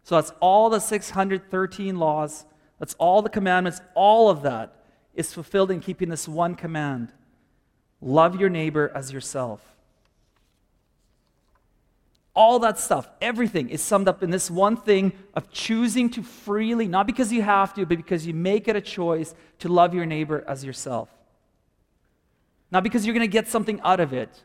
so 0.04 0.16
that's 0.16 0.32
all 0.40 0.70
the 0.70 0.80
613 0.80 2.00
laws, 2.00 2.46
that's 2.80 2.96
all 2.96 3.22
the 3.22 3.30
commandments, 3.30 3.82
all 3.94 4.30
of 4.30 4.42
that 4.42 4.76
is 5.14 5.34
fulfilled 5.34 5.70
in 5.70 5.80
keeping 5.80 6.10
this 6.10 6.28
one 6.28 6.56
command 6.56 7.12
love 8.02 8.40
your 8.40 8.50
neighbor 8.50 8.92
as 8.94 9.14
yourself. 9.14 9.62
All 12.36 12.60
that 12.60 12.80
stuff, 12.80 13.08
everything 13.22 13.70
is 13.70 13.82
summed 13.82 14.08
up 14.08 14.24
in 14.24 14.30
this 14.30 14.50
one 14.50 14.76
thing 14.76 15.14
of 15.36 15.52
choosing 15.52 16.10
to 16.12 16.24
freely, 16.24 16.88
not 16.88 17.06
because 17.06 17.32
you 17.32 17.44
have 17.44 17.74
to, 17.76 17.86
but 17.86 17.98
because 17.98 18.26
you 18.26 18.34
make 18.34 18.68
it 18.68 18.76
a 18.76 18.82
choice 18.82 19.36
to 19.60 19.70
love 19.70 19.94
your 19.94 20.06
neighbor 20.06 20.44
as 20.48 20.66
yourself. 20.66 21.10
Not 22.72 22.84
because 22.84 23.06
you're 23.06 23.14
going 23.14 23.22
to 23.22 23.32
get 23.32 23.48
something 23.48 23.80
out 23.82 24.00
of 24.00 24.14
it, 24.14 24.44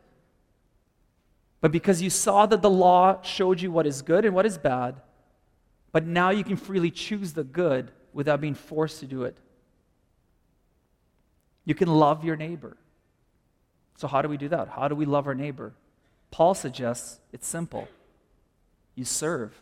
but 1.61 1.73
because 1.73 2.01
you 2.01 2.11
saw 2.11 2.47
that 2.47 2.63
the 2.63 2.71
law 2.71 3.21
showed 3.23 3.61
you 3.61 3.71
what 3.71 3.87
is 3.87 4.03
good 4.03 4.25
and 4.25 4.35
what 4.35 4.47
is 4.47 4.59
bad, 4.59 5.01
but 5.93 6.07
now 6.07 6.31
you 6.31 6.45
can 6.45 6.57
freely 6.57 6.91
choose 6.91 7.33
the 7.33 7.45
good 7.45 7.91
without 8.13 8.41
being 8.41 8.55
forced 8.55 9.01
to 9.01 9.07
do 9.07 9.25
it. 9.25 9.37
You 11.65 11.75
can 11.75 11.89
love 11.89 12.25
your 12.25 12.37
neighbor. 12.37 12.77
So, 13.97 14.07
how 14.07 14.23
do 14.23 14.29
we 14.29 14.37
do 14.37 14.49
that? 14.49 14.69
How 14.69 14.89
do 14.89 14.95
we 14.95 15.05
love 15.05 15.27
our 15.27 15.35
neighbor? 15.35 15.75
Paul 16.31 16.55
suggests 16.55 17.21
it's 17.33 17.47
simple 17.47 17.89
you 18.95 19.05
serve. 19.05 19.59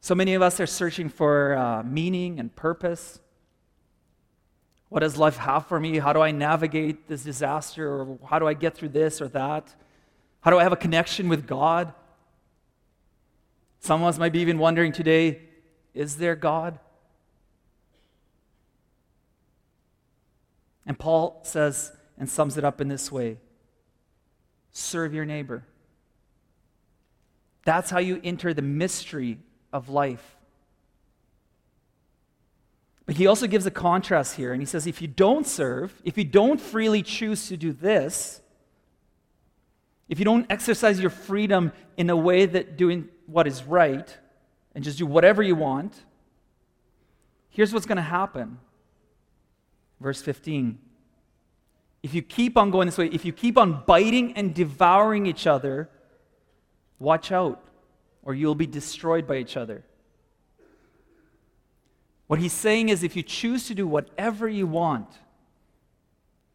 So 0.00 0.14
many 0.14 0.34
of 0.34 0.42
us 0.42 0.60
are 0.60 0.66
searching 0.66 1.08
for 1.08 1.56
uh, 1.56 1.82
meaning 1.82 2.38
and 2.38 2.54
purpose. 2.54 3.18
What 4.88 5.00
does 5.00 5.16
life 5.16 5.36
have 5.36 5.66
for 5.66 5.80
me? 5.80 5.98
How 5.98 6.12
do 6.12 6.20
I 6.20 6.30
navigate 6.30 7.08
this 7.08 7.24
disaster? 7.24 7.88
Or 7.88 8.18
how 8.28 8.38
do 8.38 8.46
I 8.46 8.54
get 8.54 8.74
through 8.74 8.90
this 8.90 9.20
or 9.20 9.28
that? 9.28 9.74
How 10.40 10.50
do 10.50 10.58
I 10.58 10.62
have 10.62 10.72
a 10.72 10.76
connection 10.76 11.28
with 11.28 11.46
God? 11.46 11.92
Some 13.80 14.02
of 14.02 14.08
us 14.08 14.18
might 14.18 14.32
be 14.32 14.40
even 14.40 14.58
wondering 14.58 14.92
today 14.92 15.40
is 15.94 16.16
there 16.16 16.36
God? 16.36 16.78
And 20.86 20.98
Paul 20.98 21.40
says 21.42 21.92
and 22.18 22.28
sums 22.28 22.56
it 22.56 22.64
up 22.64 22.80
in 22.80 22.88
this 22.88 23.10
way 23.10 23.38
serve 24.72 25.14
your 25.14 25.24
neighbor. 25.24 25.64
That's 27.64 27.90
how 27.90 27.98
you 27.98 28.20
enter 28.22 28.52
the 28.52 28.62
mystery 28.62 29.38
of 29.72 29.88
life. 29.88 30.36
But 33.06 33.16
he 33.16 33.28
also 33.28 33.46
gives 33.46 33.66
a 33.66 33.70
contrast 33.70 34.34
here, 34.34 34.52
and 34.52 34.60
he 34.60 34.66
says 34.66 34.86
if 34.86 35.00
you 35.00 35.08
don't 35.08 35.46
serve, 35.46 36.02
if 36.04 36.18
you 36.18 36.24
don't 36.24 36.60
freely 36.60 37.02
choose 37.02 37.48
to 37.48 37.56
do 37.56 37.72
this, 37.72 38.40
if 40.08 40.18
you 40.18 40.24
don't 40.24 40.46
exercise 40.50 41.00
your 41.00 41.10
freedom 41.10 41.72
in 41.96 42.10
a 42.10 42.16
way 42.16 42.46
that 42.46 42.76
doing 42.76 43.08
what 43.26 43.46
is 43.46 43.62
right 43.64 44.16
and 44.74 44.84
just 44.84 44.98
do 44.98 45.06
whatever 45.06 45.42
you 45.42 45.54
want, 45.54 45.94
here's 47.48 47.72
what's 47.72 47.86
going 47.86 47.96
to 47.96 48.02
happen. 48.02 48.58
Verse 50.00 50.20
15 50.20 50.78
if 52.02 52.14
you 52.14 52.22
keep 52.22 52.56
on 52.56 52.70
going 52.70 52.86
this 52.86 52.98
way, 52.98 53.06
if 53.06 53.24
you 53.24 53.32
keep 53.32 53.58
on 53.58 53.82
biting 53.84 54.34
and 54.34 54.54
devouring 54.54 55.26
each 55.26 55.44
other, 55.44 55.90
watch 57.00 57.32
out, 57.32 57.64
or 58.22 58.32
you'll 58.32 58.54
be 58.54 58.68
destroyed 58.68 59.26
by 59.26 59.38
each 59.38 59.56
other. 59.56 59.84
What 62.26 62.40
he's 62.40 62.52
saying 62.52 62.88
is 62.88 63.02
if 63.02 63.16
you 63.16 63.22
choose 63.22 63.66
to 63.68 63.74
do 63.74 63.86
whatever 63.86 64.48
you 64.48 64.66
want, 64.66 65.08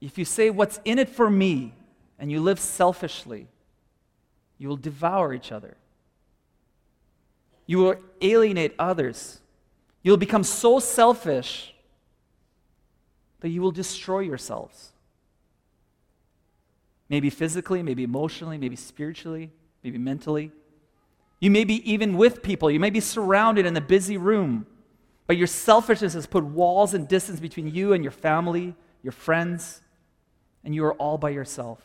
if 0.02 0.18
you 0.18 0.26
say, 0.26 0.50
What's 0.50 0.80
in 0.84 1.00
it 1.00 1.10
for 1.10 1.30
me, 1.30 1.74
and 2.20 2.32
you 2.32 2.40
live 2.40 2.60
selfishly, 2.60 3.48
you 4.58 4.68
will 4.68 4.78
devour 4.78 5.34
each 5.34 5.52
other. 5.52 5.76
You 7.66 7.80
will 7.80 7.96
alienate 8.22 8.76
others. 8.78 9.40
You'll 10.04 10.18
become 10.18 10.44
so 10.44 10.80
selfish 10.80 11.74
that 13.40 13.50
you 13.50 13.62
will 13.62 13.72
destroy 13.72 14.20
yourselves. 14.20 14.92
Maybe 17.10 17.30
physically, 17.30 17.82
maybe 17.82 18.04
emotionally, 18.04 18.58
maybe 18.58 18.76
spiritually, 18.76 19.52
maybe 19.84 19.98
mentally. 19.98 20.52
You 21.40 21.50
may 21.50 21.64
be 21.64 21.92
even 21.92 22.18
with 22.18 22.44
people. 22.44 22.70
You 22.70 22.80
may 22.80 22.92
be 22.92 23.00
surrounded 23.00 23.66
in 23.66 23.76
a 23.76 23.82
busy 23.82 24.16
room, 24.16 24.68
but 25.32 25.38
your 25.38 25.48
selfishness 25.48 26.14
has 26.14 26.28
put 26.28 26.44
walls 26.44 26.94
and 26.94 27.08
distance 27.08 27.40
between 27.40 27.74
you 27.74 27.94
and 27.94 28.04
your 28.04 28.12
family, 28.12 28.76
your 29.02 29.14
friends, 29.14 29.80
and 30.66 30.76
you 30.76 30.84
are 30.84 30.94
all 30.96 31.18
by 31.18 31.30
yourself. 31.30 31.80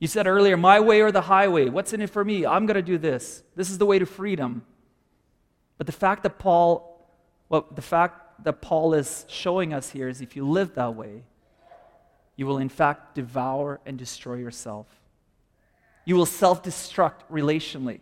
You 0.00 0.06
said 0.06 0.26
earlier, 0.26 0.58
my 0.58 0.80
way 0.80 1.00
or 1.00 1.10
the 1.10 1.22
highway. 1.22 1.70
What's 1.70 1.94
in 1.94 2.02
it 2.02 2.10
for 2.10 2.22
me? 2.22 2.44
I'm 2.44 2.66
going 2.66 2.74
to 2.74 2.82
do 2.82 2.98
this. 2.98 3.42
This 3.56 3.70
is 3.70 3.78
the 3.78 3.86
way 3.86 3.98
to 3.98 4.04
freedom. 4.04 4.66
But 5.78 5.86
the 5.86 5.94
fact 5.94 6.24
that 6.24 6.38
Paul, 6.38 7.02
well, 7.48 7.66
the 7.74 7.80
fact 7.80 8.44
that 8.44 8.60
Paul 8.60 8.92
is 8.92 9.24
showing 9.28 9.72
us 9.72 9.88
here 9.88 10.10
is 10.10 10.20
if 10.20 10.36
you 10.36 10.46
live 10.46 10.74
that 10.74 10.94
way, 10.94 11.24
you 12.36 12.46
will 12.46 12.58
in 12.58 12.68
fact 12.68 13.14
devour 13.14 13.80
and 13.86 13.96
destroy 13.96 14.34
yourself. 14.34 14.86
You 16.04 16.16
will 16.16 16.26
self 16.26 16.62
destruct 16.62 17.22
relationally. 17.32 18.00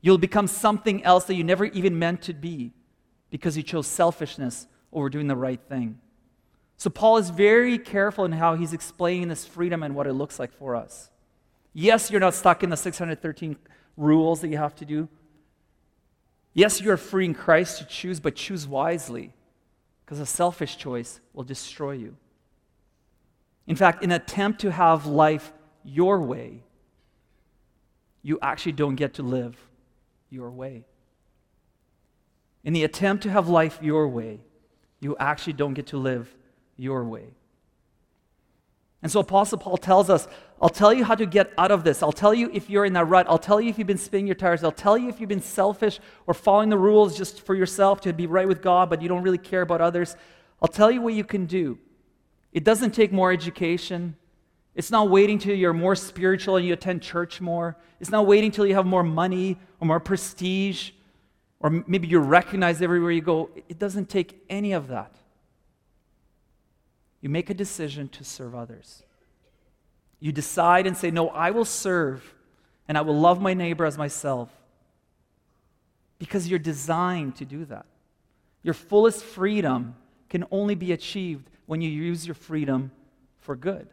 You'll 0.00 0.18
become 0.18 0.46
something 0.46 1.04
else 1.04 1.24
that 1.24 1.34
you 1.34 1.44
never 1.44 1.66
even 1.66 1.98
meant 1.98 2.22
to 2.22 2.32
be 2.32 2.72
because 3.30 3.56
you 3.56 3.62
chose 3.62 3.86
selfishness 3.86 4.66
over 4.92 5.08
doing 5.08 5.26
the 5.26 5.36
right 5.36 5.60
thing. 5.68 5.98
So, 6.76 6.88
Paul 6.88 7.18
is 7.18 7.28
very 7.28 7.78
careful 7.78 8.24
in 8.24 8.32
how 8.32 8.54
he's 8.54 8.72
explaining 8.72 9.28
this 9.28 9.44
freedom 9.44 9.82
and 9.82 9.94
what 9.94 10.06
it 10.06 10.14
looks 10.14 10.38
like 10.38 10.52
for 10.52 10.74
us. 10.74 11.10
Yes, 11.74 12.10
you're 12.10 12.20
not 12.20 12.34
stuck 12.34 12.62
in 12.62 12.70
the 12.70 12.76
613 12.76 13.56
rules 13.96 14.40
that 14.40 14.48
you 14.48 14.56
have 14.56 14.74
to 14.76 14.84
do. 14.84 15.08
Yes, 16.54 16.80
you're 16.80 16.96
free 16.96 17.26
in 17.26 17.34
Christ 17.34 17.78
to 17.78 17.84
choose, 17.84 18.18
but 18.18 18.34
choose 18.34 18.66
wisely 18.66 19.34
because 20.04 20.18
a 20.18 20.26
selfish 20.26 20.76
choice 20.76 21.20
will 21.32 21.44
destroy 21.44 21.92
you. 21.92 22.16
In 23.66 23.76
fact, 23.76 24.02
in 24.02 24.10
an 24.10 24.20
attempt 24.20 24.62
to 24.62 24.72
have 24.72 25.06
life 25.06 25.52
your 25.84 26.20
way, 26.20 26.64
you 28.22 28.38
actually 28.42 28.72
don't 28.72 28.96
get 28.96 29.14
to 29.14 29.22
live 29.22 29.69
your 30.30 30.50
way. 30.50 30.84
In 32.64 32.72
the 32.72 32.84
attempt 32.84 33.22
to 33.24 33.30
have 33.30 33.48
life 33.48 33.78
your 33.82 34.08
way, 34.08 34.40
you 35.00 35.16
actually 35.18 35.54
don't 35.54 35.74
get 35.74 35.88
to 35.88 35.96
live 35.96 36.34
your 36.76 37.04
way. 37.04 37.34
And 39.02 39.10
so 39.10 39.20
Apostle 39.20 39.58
Paul 39.58 39.78
tells 39.78 40.10
us, 40.10 40.28
I'll 40.60 40.68
tell 40.68 40.92
you 40.92 41.04
how 41.04 41.14
to 41.14 41.24
get 41.24 41.52
out 41.56 41.70
of 41.70 41.84
this. 41.84 42.02
I'll 42.02 42.12
tell 42.12 42.34
you 42.34 42.50
if 42.52 42.68
you're 42.68 42.84
in 42.84 42.92
that 42.92 43.06
rut. 43.06 43.26
I'll 43.30 43.38
tell 43.38 43.58
you 43.58 43.70
if 43.70 43.78
you've 43.78 43.86
been 43.86 43.96
spinning 43.96 44.26
your 44.26 44.34
tires. 44.34 44.62
I'll 44.62 44.72
tell 44.72 44.98
you 44.98 45.08
if 45.08 45.20
you've 45.20 45.28
been 45.28 45.40
selfish 45.40 46.00
or 46.26 46.34
following 46.34 46.68
the 46.68 46.76
rules 46.76 47.16
just 47.16 47.40
for 47.46 47.54
yourself 47.54 48.02
to 48.02 48.12
be 48.12 48.26
right 48.26 48.46
with 48.46 48.60
God, 48.60 48.90
but 48.90 49.00
you 49.00 49.08
don't 49.08 49.22
really 49.22 49.38
care 49.38 49.62
about 49.62 49.80
others. 49.80 50.16
I'll 50.60 50.68
tell 50.68 50.90
you 50.90 51.00
what 51.00 51.14
you 51.14 51.24
can 51.24 51.46
do. 51.46 51.78
It 52.52 52.62
doesn't 52.62 52.90
take 52.90 53.10
more 53.10 53.32
education. 53.32 54.16
It's 54.74 54.90
not 54.90 55.10
waiting 55.10 55.38
till 55.38 55.54
you're 55.54 55.72
more 55.72 55.96
spiritual 55.96 56.56
and 56.56 56.66
you 56.66 56.72
attend 56.72 57.02
church 57.02 57.40
more. 57.40 57.76
It's 58.00 58.10
not 58.10 58.26
waiting 58.26 58.50
till 58.50 58.66
you 58.66 58.74
have 58.74 58.86
more 58.86 59.02
money 59.02 59.58
or 59.80 59.86
more 59.86 60.00
prestige 60.00 60.92
or 61.60 61.84
maybe 61.86 62.08
you're 62.08 62.20
recognized 62.20 62.82
everywhere 62.82 63.10
you 63.10 63.20
go. 63.20 63.50
It 63.68 63.78
doesn't 63.78 64.08
take 64.08 64.42
any 64.48 64.72
of 64.72 64.88
that. 64.88 65.14
You 67.20 67.28
make 67.28 67.50
a 67.50 67.54
decision 67.54 68.08
to 68.08 68.24
serve 68.24 68.54
others. 68.54 69.02
You 70.20 70.32
decide 70.32 70.86
and 70.86 70.96
say, 70.96 71.10
No, 71.10 71.28
I 71.28 71.50
will 71.50 71.66
serve 71.66 72.34
and 72.88 72.96
I 72.96 73.02
will 73.02 73.18
love 73.18 73.42
my 73.42 73.54
neighbor 73.54 73.84
as 73.84 73.98
myself 73.98 74.50
because 76.18 76.48
you're 76.48 76.58
designed 76.58 77.36
to 77.36 77.44
do 77.44 77.64
that. 77.66 77.86
Your 78.62 78.74
fullest 78.74 79.22
freedom 79.22 79.96
can 80.28 80.44
only 80.50 80.74
be 80.74 80.92
achieved 80.92 81.50
when 81.66 81.82
you 81.82 81.90
use 81.90 82.26
your 82.26 82.34
freedom 82.34 82.90
for 83.38 83.54
good. 83.54 83.88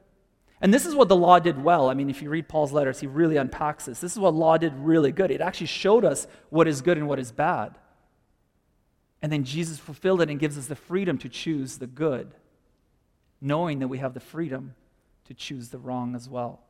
And 0.60 0.74
this 0.74 0.86
is 0.86 0.96
what 0.96 1.08
the 1.08 1.16
law 1.16 1.40
did 1.40 1.64
well. 1.64 1.90
I 1.90 1.94
mean, 1.94 2.10
if 2.10 2.22
you 2.22 2.30
read 2.30 2.48
Paul's 2.48 2.72
letters, 2.72 3.00
he 3.00 3.08
really 3.08 3.38
unpacks 3.38 3.86
this. 3.86 4.00
This 4.00 4.14
is 4.14 4.20
what 4.20 4.34
law 4.34 4.58
did 4.58 4.74
really 4.76 5.12
good. 5.12 5.30
It 5.30 5.42
actually 5.42 5.68
showed 5.68 6.04
us 6.04 6.28
what 6.50 6.68
is 6.68 6.82
good 6.82 6.98
and 6.98 7.08
what 7.08 7.20
is 7.20 7.32
bad. 7.32 7.76
And 9.22 9.32
then 9.32 9.44
Jesus 9.44 9.78
fulfilled 9.78 10.22
it 10.22 10.30
and 10.30 10.40
gives 10.40 10.58
us 10.58 10.68
the 10.68 10.76
freedom 10.76 11.18
to 11.20 11.30
choose 11.30 11.78
the 11.78 11.88
good, 11.88 12.34
knowing 13.40 13.80
that 13.80 13.88
we 13.88 14.00
have 14.00 14.14
the 14.14 14.20
freedom 14.20 14.74
to 15.26 15.34
choose 15.34 15.70
the 15.70 15.78
wrong 15.78 16.16
as 16.16 16.28
well. 16.28 16.62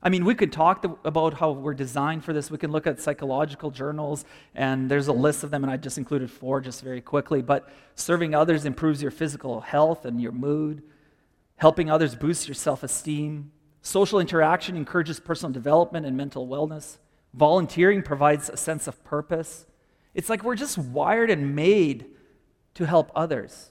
I 0.00 0.10
mean, 0.10 0.24
we 0.24 0.36
could 0.36 0.52
talk 0.52 0.84
about 1.04 1.34
how 1.34 1.50
we're 1.50 1.74
designed 1.74 2.24
for 2.24 2.32
this. 2.32 2.52
We 2.52 2.58
can 2.58 2.70
look 2.70 2.86
at 2.86 3.00
psychological 3.00 3.72
journals, 3.72 4.24
and 4.54 4.88
there's 4.88 5.08
a 5.08 5.12
list 5.12 5.42
of 5.42 5.50
them, 5.50 5.64
and 5.64 5.72
I 5.72 5.76
just 5.76 5.98
included 5.98 6.30
four 6.30 6.60
just 6.60 6.84
very 6.84 7.00
quickly. 7.00 7.42
But 7.42 7.68
serving 7.96 8.32
others 8.32 8.64
improves 8.64 9.02
your 9.02 9.10
physical 9.10 9.60
health 9.60 10.04
and 10.04 10.20
your 10.20 10.30
mood. 10.30 10.84
Helping 11.58 11.90
others 11.90 12.14
boosts 12.14 12.48
your 12.48 12.54
self 12.54 12.82
esteem. 12.82 13.52
Social 13.82 14.20
interaction 14.20 14.76
encourages 14.76 15.20
personal 15.20 15.52
development 15.52 16.06
and 16.06 16.16
mental 16.16 16.48
wellness. 16.48 16.98
Volunteering 17.34 18.02
provides 18.02 18.48
a 18.48 18.56
sense 18.56 18.86
of 18.86 19.04
purpose. 19.04 19.66
It's 20.14 20.28
like 20.28 20.42
we're 20.42 20.56
just 20.56 20.78
wired 20.78 21.30
and 21.30 21.54
made 21.54 22.06
to 22.74 22.86
help 22.86 23.10
others. 23.14 23.70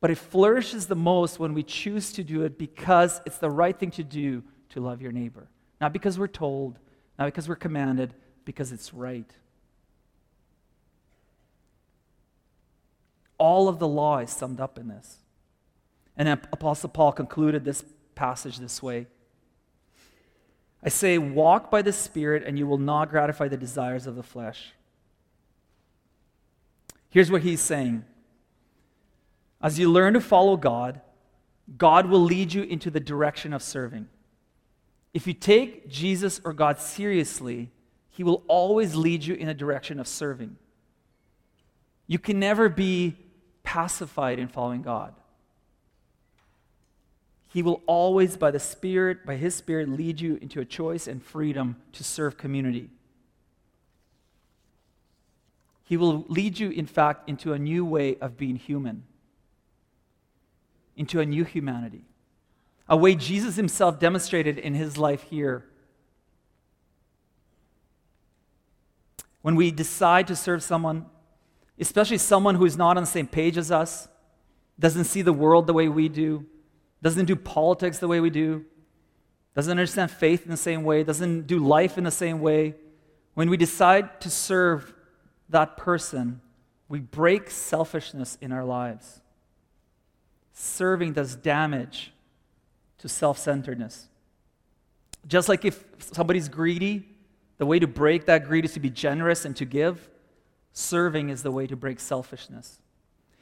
But 0.00 0.10
it 0.10 0.18
flourishes 0.18 0.86
the 0.86 0.96
most 0.96 1.38
when 1.38 1.52
we 1.54 1.62
choose 1.62 2.12
to 2.12 2.24
do 2.24 2.42
it 2.44 2.58
because 2.58 3.20
it's 3.26 3.38
the 3.38 3.50
right 3.50 3.78
thing 3.78 3.90
to 3.92 4.04
do 4.04 4.42
to 4.70 4.80
love 4.80 5.02
your 5.02 5.12
neighbor. 5.12 5.48
Not 5.80 5.92
because 5.92 6.18
we're 6.18 6.28
told, 6.28 6.78
not 7.18 7.26
because 7.26 7.48
we're 7.48 7.56
commanded, 7.56 8.14
because 8.44 8.72
it's 8.72 8.94
right. 8.94 9.30
All 13.36 13.68
of 13.68 13.78
the 13.78 13.88
law 13.88 14.18
is 14.18 14.30
summed 14.30 14.60
up 14.60 14.78
in 14.78 14.88
this. 14.88 15.18
And 16.16 16.28
Apostle 16.28 16.88
Paul 16.88 17.12
concluded 17.12 17.64
this 17.64 17.84
passage 18.14 18.58
this 18.58 18.82
way 18.82 19.06
I 20.82 20.88
say, 20.88 21.18
walk 21.18 21.70
by 21.70 21.82
the 21.82 21.92
Spirit, 21.92 22.42
and 22.46 22.58
you 22.58 22.66
will 22.66 22.78
not 22.78 23.10
gratify 23.10 23.48
the 23.48 23.56
desires 23.56 24.06
of 24.06 24.16
the 24.16 24.22
flesh. 24.22 24.72
Here's 27.10 27.30
what 27.30 27.42
he's 27.42 27.60
saying 27.60 28.04
As 29.60 29.78
you 29.78 29.90
learn 29.90 30.14
to 30.14 30.20
follow 30.20 30.56
God, 30.56 31.00
God 31.76 32.06
will 32.06 32.20
lead 32.20 32.52
you 32.52 32.62
into 32.62 32.90
the 32.90 33.00
direction 33.00 33.52
of 33.52 33.62
serving. 33.62 34.08
If 35.12 35.26
you 35.26 35.34
take 35.34 35.88
Jesus 35.88 36.40
or 36.44 36.52
God 36.52 36.78
seriously, 36.78 37.70
he 38.10 38.22
will 38.22 38.42
always 38.46 38.94
lead 38.94 39.24
you 39.24 39.34
in 39.34 39.48
a 39.48 39.54
direction 39.54 39.98
of 39.98 40.06
serving. 40.06 40.56
You 42.06 42.18
can 42.18 42.38
never 42.38 42.68
be 42.68 43.16
pacified 43.62 44.38
in 44.38 44.48
following 44.48 44.82
God. 44.82 45.14
He 47.52 47.62
will 47.62 47.82
always, 47.86 48.36
by 48.36 48.52
the 48.52 48.60
Spirit, 48.60 49.26
by 49.26 49.34
His 49.34 49.56
Spirit, 49.56 49.88
lead 49.88 50.20
you 50.20 50.38
into 50.40 50.60
a 50.60 50.64
choice 50.64 51.08
and 51.08 51.20
freedom 51.20 51.76
to 51.92 52.04
serve 52.04 52.36
community. 52.36 52.90
He 55.82 55.96
will 55.96 56.24
lead 56.28 56.60
you, 56.60 56.70
in 56.70 56.86
fact, 56.86 57.28
into 57.28 57.52
a 57.52 57.58
new 57.58 57.84
way 57.84 58.14
of 58.20 58.36
being 58.36 58.54
human, 58.54 59.02
into 60.96 61.18
a 61.18 61.26
new 61.26 61.42
humanity, 61.42 62.04
a 62.88 62.96
way 62.96 63.16
Jesus 63.16 63.56
Himself 63.56 63.98
demonstrated 63.98 64.56
in 64.56 64.74
His 64.74 64.96
life 64.96 65.24
here. 65.24 65.64
When 69.42 69.56
we 69.56 69.72
decide 69.72 70.28
to 70.28 70.36
serve 70.36 70.62
someone, 70.62 71.06
especially 71.80 72.18
someone 72.18 72.54
who 72.54 72.64
is 72.64 72.76
not 72.76 72.96
on 72.96 73.02
the 73.02 73.08
same 73.08 73.26
page 73.26 73.58
as 73.58 73.72
us, 73.72 74.06
doesn't 74.78 75.04
see 75.06 75.22
the 75.22 75.32
world 75.32 75.66
the 75.66 75.72
way 75.72 75.88
we 75.88 76.08
do, 76.08 76.46
doesn't 77.02 77.26
do 77.26 77.36
politics 77.36 77.98
the 77.98 78.08
way 78.08 78.20
we 78.20 78.30
do, 78.30 78.64
doesn't 79.54 79.70
understand 79.70 80.10
faith 80.10 80.44
in 80.44 80.50
the 80.50 80.56
same 80.56 80.84
way, 80.84 81.02
doesn't 81.02 81.46
do 81.46 81.58
life 81.58 81.98
in 81.98 82.04
the 82.04 82.10
same 82.10 82.40
way, 82.40 82.74
when 83.34 83.48
we 83.48 83.56
decide 83.56 84.20
to 84.20 84.30
serve 84.30 84.94
that 85.48 85.76
person, 85.76 86.40
we 86.88 87.00
break 87.00 87.50
selfishness 87.50 88.36
in 88.40 88.52
our 88.52 88.64
lives. 88.64 89.20
Serving 90.52 91.14
does 91.14 91.36
damage 91.36 92.12
to 92.98 93.08
self 93.08 93.38
centeredness. 93.38 94.08
Just 95.26 95.48
like 95.48 95.64
if 95.64 95.84
somebody's 95.98 96.48
greedy, 96.48 97.06
the 97.58 97.66
way 97.66 97.78
to 97.78 97.86
break 97.86 98.26
that 98.26 98.46
greed 98.46 98.64
is 98.64 98.72
to 98.72 98.80
be 98.80 98.90
generous 98.90 99.44
and 99.44 99.54
to 99.56 99.64
give. 99.64 100.08
Serving 100.72 101.28
is 101.30 101.42
the 101.42 101.50
way 101.50 101.66
to 101.66 101.76
break 101.76 102.00
selfishness. 102.00 102.80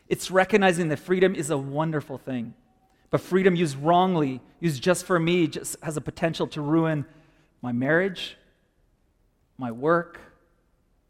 It's 0.08 0.30
recognizing 0.30 0.88
that 0.88 0.98
freedom 0.98 1.34
is 1.34 1.50
a 1.50 1.58
wonderful 1.58 2.18
thing. 2.18 2.54
But 3.10 3.20
freedom 3.20 3.56
used 3.56 3.76
wrongly, 3.76 4.40
used 4.60 4.82
just 4.82 5.06
for 5.06 5.18
me, 5.18 5.46
just 5.46 5.76
has 5.82 5.96
a 5.96 6.00
potential 6.00 6.46
to 6.48 6.60
ruin 6.60 7.06
my 7.62 7.72
marriage, 7.72 8.36
my 9.56 9.70
work, 9.70 10.20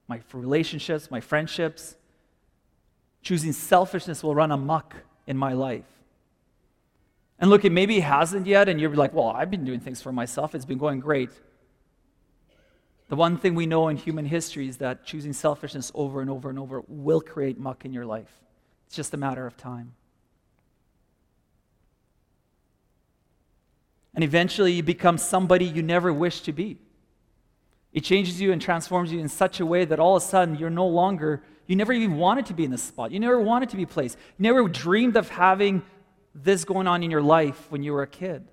my 0.07 0.21
relationships, 0.33 1.11
my 1.11 1.21
friendships. 1.21 1.97
Choosing 3.23 3.53
selfishness 3.53 4.23
will 4.23 4.35
run 4.35 4.53
amok 4.53 4.95
in 5.27 5.37
my 5.37 5.53
life. 5.53 5.85
And 7.41 7.51
look, 7.51 7.65
it 7.65 7.71
maybe 7.71 8.01
hasn't 8.01 8.47
yet, 8.47 8.69
and 8.69 8.81
you're 8.81 8.95
like, 8.95 9.13
well, 9.13 9.29
I've 9.29 9.51
been 9.51 9.65
doing 9.65 9.81
things 9.81 10.01
for 10.01 10.13
myself. 10.13 10.55
It's 10.55 10.65
been 10.65 10.79
going 10.79 11.01
great. 11.01 11.31
The 13.09 13.17
one 13.17 13.37
thing 13.39 13.55
we 13.55 13.67
know 13.67 13.89
in 13.89 13.97
human 13.97 14.27
history 14.27 14.69
is 14.69 14.79
that 14.79 15.05
choosing 15.05 15.33
selfishness 15.33 15.91
over 15.95 16.21
and 16.21 16.29
over 16.31 16.51
and 16.51 16.59
over 16.59 16.83
will 16.89 17.21
create 17.21 17.59
muck 17.59 17.85
in 17.85 17.93
your 17.93 18.07
life. 18.07 18.31
It's 18.87 18.97
just 18.97 19.15
a 19.15 19.17
matter 19.17 19.47
of 19.47 19.57
time. 19.57 19.95
And 24.14 24.25
eventually 24.25 24.73
you 24.73 24.83
become 24.83 25.18
somebody 25.18 25.64
you 25.64 25.83
never 25.83 26.12
wished 26.12 26.44
to 26.47 26.53
be. 26.53 26.79
It 27.92 28.01
changes 28.05 28.40
you 28.40 28.53
and 28.53 28.61
transforms 28.61 29.12
you 29.12 29.18
in 29.18 29.29
such 29.29 29.61
a 29.61 29.66
way 29.66 29.85
that 29.85 29.99
all 29.99 30.16
of 30.16 30.23
a 30.23 30.27
sudden 30.27 30.57
you're 30.57 30.71
no 30.71 30.87
longer, 30.87 31.42
you 31.66 31.77
never 31.77 31.92
even 31.92 32.16
wanted 32.16 32.47
to 32.47 32.55
be 32.55 32.64
in 32.64 32.71
this 32.71 32.83
spot. 32.83 33.12
You 33.12 33.21
never 33.21 33.40
wanted 33.40 33.71
to 33.71 33.77
be 33.77 33.87
placed. 33.87 34.18
You 34.38 34.42
never 34.42 34.68
dreamed 34.68 35.16
of 35.16 35.29
having 35.29 35.83
this 36.35 36.64
going 36.64 36.87
on 36.87 37.03
in 37.03 37.11
your 37.11 37.23
life 37.23 37.66
when 37.71 37.83
you 37.83 37.92
were 37.92 38.03
a 38.03 38.07
kid. 38.07 38.47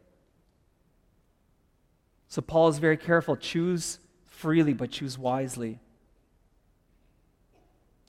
So 2.27 2.41
Paul 2.41 2.69
is 2.69 2.79
very 2.79 2.97
careful. 2.97 3.35
Choose 3.35 3.99
freely, 4.25 4.73
but 4.73 4.91
choose 4.91 5.17
wisely. 5.17 5.79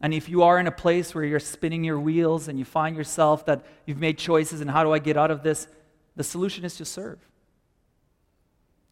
And 0.01 0.13
if 0.13 0.29
you 0.29 0.43
are 0.43 0.59
in 0.59 0.67
a 0.67 0.73
place 0.73 1.15
where 1.15 1.25
you're 1.25 1.41
spinning 1.41 1.83
your 1.83 1.99
wheels 1.99 2.49
and 2.49 2.59
you 2.59 2.65
find 2.65 2.97
yourself 2.97 3.47
that 3.47 3.65
you've 3.87 3.99
made 3.99 4.19
choices 4.19 4.61
and 4.61 4.71
how 4.71 4.85
do 4.85 4.93
I 4.93 4.99
get 4.99 5.17
out 5.17 5.31
of 5.31 5.43
this, 5.43 5.69
the 6.17 6.25
solution 6.25 6.65
is 6.65 6.77
to 6.77 6.85
serve. 6.85 7.19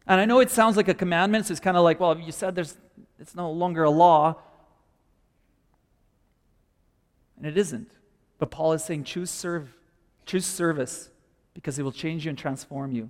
And 0.07 0.21
I 0.21 0.25
know 0.25 0.39
it 0.39 0.51
sounds 0.51 0.77
like 0.77 0.87
a 0.87 0.93
commandment, 0.93 1.47
so 1.47 1.51
it's 1.51 1.59
kind 1.59 1.77
of 1.77 1.83
like, 1.83 1.99
well, 1.99 2.17
you 2.17 2.31
said 2.31 2.55
there's, 2.55 2.77
it's 3.19 3.35
no 3.35 3.51
longer 3.51 3.83
a 3.83 3.89
law. 3.89 4.35
And 7.37 7.45
it 7.45 7.57
isn't. 7.57 7.89
But 8.37 8.51
Paul 8.51 8.73
is 8.73 8.83
saying, 8.83 9.05
choose 9.05 9.31
serve, 9.31 9.73
choose 10.25 10.45
service, 10.45 11.09
because 11.53 11.79
it 11.79 11.83
will 11.83 11.91
change 11.91 12.25
you 12.25 12.29
and 12.29 12.37
transform 12.37 12.91
you. 12.91 13.09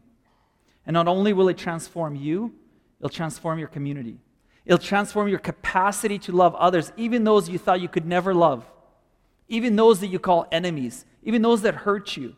And 0.86 0.93
not 0.93 1.08
only 1.08 1.34
will 1.34 1.49
it 1.49 1.58
transform 1.58 2.15
you, 2.15 2.53
it'll 2.99 3.10
transform 3.10 3.60
your 3.60 3.67
community. 3.67 4.19
It'll 4.65 4.79
transform 4.79 5.27
your 5.27 5.39
capacity 5.39 6.17
to 6.19 6.31
love 6.31 6.55
others, 6.55 6.91
even 6.95 7.23
those 7.23 7.49
you 7.49 7.58
thought 7.58 7.81
you 7.81 7.89
could 7.89 8.05
never 8.05 8.34
love, 8.34 8.65
even 9.47 9.75
those 9.75 9.99
that 9.99 10.08
you 10.08 10.19
call 10.19 10.47
enemies, 10.51 11.05
even 11.23 11.41
those 11.41 11.62
that 11.63 11.75
hurt 11.75 12.15
you. 12.15 12.36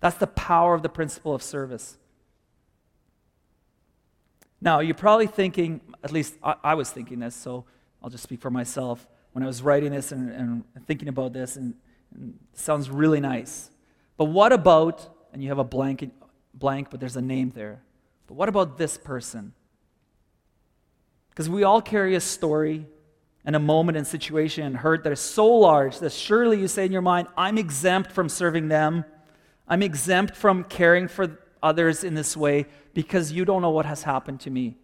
That's 0.00 0.16
the 0.16 0.26
power 0.26 0.74
of 0.74 0.82
the 0.82 0.88
principle 0.88 1.34
of 1.34 1.42
service. 1.42 1.96
Now, 4.66 4.80
you're 4.80 4.96
probably 4.96 5.28
thinking, 5.28 5.80
at 6.02 6.10
least 6.10 6.34
I, 6.42 6.56
I, 6.64 6.74
was 6.74 6.90
thinking 6.90 7.20
this, 7.20 7.36
so 7.36 7.66
I'll 8.02 8.10
just 8.10 8.24
speak 8.24 8.40
for 8.40 8.50
myself. 8.50 9.06
When 9.30 9.44
I 9.44 9.46
was 9.46 9.62
writing 9.62 9.92
this 9.92 10.10
and, 10.10 10.28
and 10.28 10.64
thinking 10.88 11.06
about 11.06 11.32
this, 11.32 11.54
and, 11.54 11.74
and 12.12 12.36
sounds 12.52 12.90
really 12.90 13.20
nice. 13.20 13.70
But 14.16 14.24
what 14.24 14.52
about, 14.52 15.08
and 15.32 15.40
you 15.40 15.50
have 15.50 15.60
a 15.60 15.64
blank, 15.64 16.10
blank, 16.52 16.90
but 16.90 16.98
there's 16.98 17.14
a 17.14 17.22
name 17.22 17.52
there. 17.54 17.80
But 18.26 18.34
what 18.34 18.48
about 18.48 18.76
this 18.76 18.98
person? 18.98 19.52
Because 21.30 21.48
we 21.48 21.62
all 21.62 21.80
carry 21.80 22.16
a 22.16 22.20
story 22.20 22.86
and 23.44 23.54
a 23.54 23.60
moment 23.60 23.96
and 23.96 24.04
situation 24.04 24.66
and 24.66 24.76
hurt 24.78 25.04
that 25.04 25.12
is 25.12 25.20
so 25.20 25.46
large 25.46 26.00
that 26.00 26.10
surely 26.10 26.58
you 26.58 26.66
say 26.66 26.84
in 26.84 26.90
your 26.90 27.02
mind, 27.02 27.28
I'm 27.36 27.56
exempt 27.56 28.10
from 28.10 28.28
serving 28.28 28.66
them. 28.66 29.04
I'm 29.68 29.84
exempt 29.84 30.34
from 30.34 30.64
caring 30.64 31.06
for 31.06 31.38
others 31.66 32.04
in 32.04 32.14
this 32.14 32.36
way 32.36 32.66
because 32.94 33.32
you 33.32 33.44
don't 33.44 33.60
know 33.60 33.70
what 33.70 33.84
has 33.84 34.04
happened 34.04 34.40
to 34.40 34.50
me. 34.50 34.76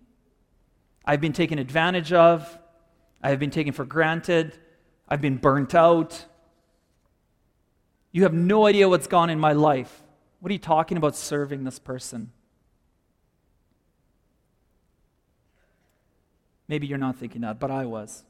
I've 1.04 1.20
been 1.20 1.32
taken 1.32 1.58
advantage 1.58 2.12
of, 2.12 2.58
I 3.22 3.30
have 3.30 3.38
been 3.38 3.50
taken 3.50 3.72
for 3.72 3.84
granted, 3.84 4.58
I've 5.08 5.20
been 5.20 5.36
burnt 5.36 5.74
out. 5.74 6.26
You 8.10 8.24
have 8.24 8.34
no 8.34 8.66
idea 8.66 8.88
what's 8.88 9.06
gone 9.06 9.30
in 9.30 9.38
my 9.38 9.52
life. 9.52 10.02
What 10.40 10.50
are 10.50 10.52
you 10.52 10.58
talking 10.58 10.96
about 10.96 11.16
serving 11.16 11.64
this 11.64 11.78
person? 11.78 12.32
Maybe 16.68 16.86
you're 16.86 16.98
not 16.98 17.16
thinking 17.16 17.42
that, 17.42 17.60
but 17.60 17.70
I 17.70 17.84
was. 17.84 18.24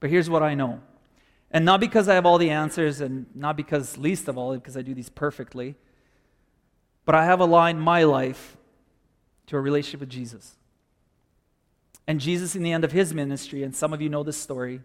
But 0.00 0.10
here's 0.10 0.28
what 0.28 0.42
I 0.42 0.54
know. 0.54 0.80
And 1.50 1.64
not 1.64 1.80
because 1.80 2.08
I 2.08 2.14
have 2.14 2.26
all 2.26 2.38
the 2.38 2.50
answers, 2.50 3.00
and 3.00 3.26
not 3.34 3.56
because, 3.56 3.96
least 3.96 4.28
of 4.28 4.36
all, 4.36 4.54
because 4.54 4.76
I 4.76 4.82
do 4.82 4.94
these 4.94 5.08
perfectly, 5.08 5.76
but 7.04 7.14
I 7.14 7.24
have 7.24 7.40
aligned 7.40 7.80
my 7.80 8.02
life 8.02 8.56
to 9.46 9.56
a 9.56 9.60
relationship 9.60 10.00
with 10.00 10.08
Jesus. 10.08 10.56
And 12.06 12.20
Jesus, 12.20 12.56
in 12.56 12.62
the 12.62 12.72
end 12.72 12.84
of 12.84 12.92
his 12.92 13.14
ministry, 13.14 13.62
and 13.62 13.74
some 13.74 13.92
of 13.92 14.00
you 14.00 14.08
know 14.08 14.22
this 14.22 14.36
story, 14.36 14.80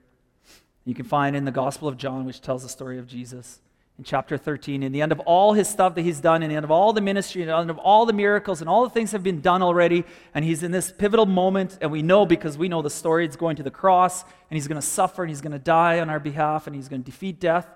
you 0.85 0.93
can 0.93 1.05
find 1.05 1.35
in 1.35 1.45
the 1.45 1.51
Gospel 1.51 1.87
of 1.87 1.97
John, 1.97 2.25
which 2.25 2.41
tells 2.41 2.63
the 2.63 2.69
story 2.69 2.97
of 2.97 3.07
Jesus 3.07 3.59
in 3.97 4.03
chapter 4.03 4.37
13. 4.37 4.83
In 4.83 4.91
the 4.91 5.01
end 5.01 5.11
of 5.11 5.19
all 5.21 5.53
his 5.53 5.67
stuff 5.67 5.95
that 5.95 6.01
he's 6.01 6.19
done, 6.19 6.43
in 6.43 6.49
the 6.49 6.55
end 6.55 6.65
of 6.65 6.71
all 6.71 6.93
the 6.93 7.01
ministry, 7.01 7.41
in 7.41 7.47
the 7.47 7.55
end 7.55 7.69
of 7.69 7.77
all 7.77 8.05
the 8.05 8.13
miracles, 8.13 8.61
and 8.61 8.69
all 8.69 8.83
the 8.83 8.89
things 8.89 9.11
have 9.11 9.23
been 9.23 9.41
done 9.41 9.61
already, 9.61 10.03
and 10.33 10.43
he's 10.45 10.63
in 10.63 10.71
this 10.71 10.91
pivotal 10.91 11.25
moment, 11.25 11.77
and 11.81 11.91
we 11.91 12.01
know 12.01 12.25
because 12.25 12.57
we 12.57 12.67
know 12.67 12.81
the 12.81 12.89
story, 12.89 13.25
it's 13.25 13.35
going 13.35 13.55
to 13.57 13.63
the 13.63 13.71
cross, 13.71 14.23
and 14.23 14.57
he's 14.57 14.67
going 14.67 14.79
to 14.79 14.87
suffer, 14.87 15.23
and 15.23 15.29
he's 15.29 15.41
going 15.41 15.51
to 15.51 15.59
die 15.59 15.99
on 15.99 16.09
our 16.09 16.19
behalf, 16.19 16.67
and 16.67 16.75
he's 16.75 16.87
going 16.87 17.03
to 17.03 17.05
defeat 17.05 17.39
death. 17.39 17.67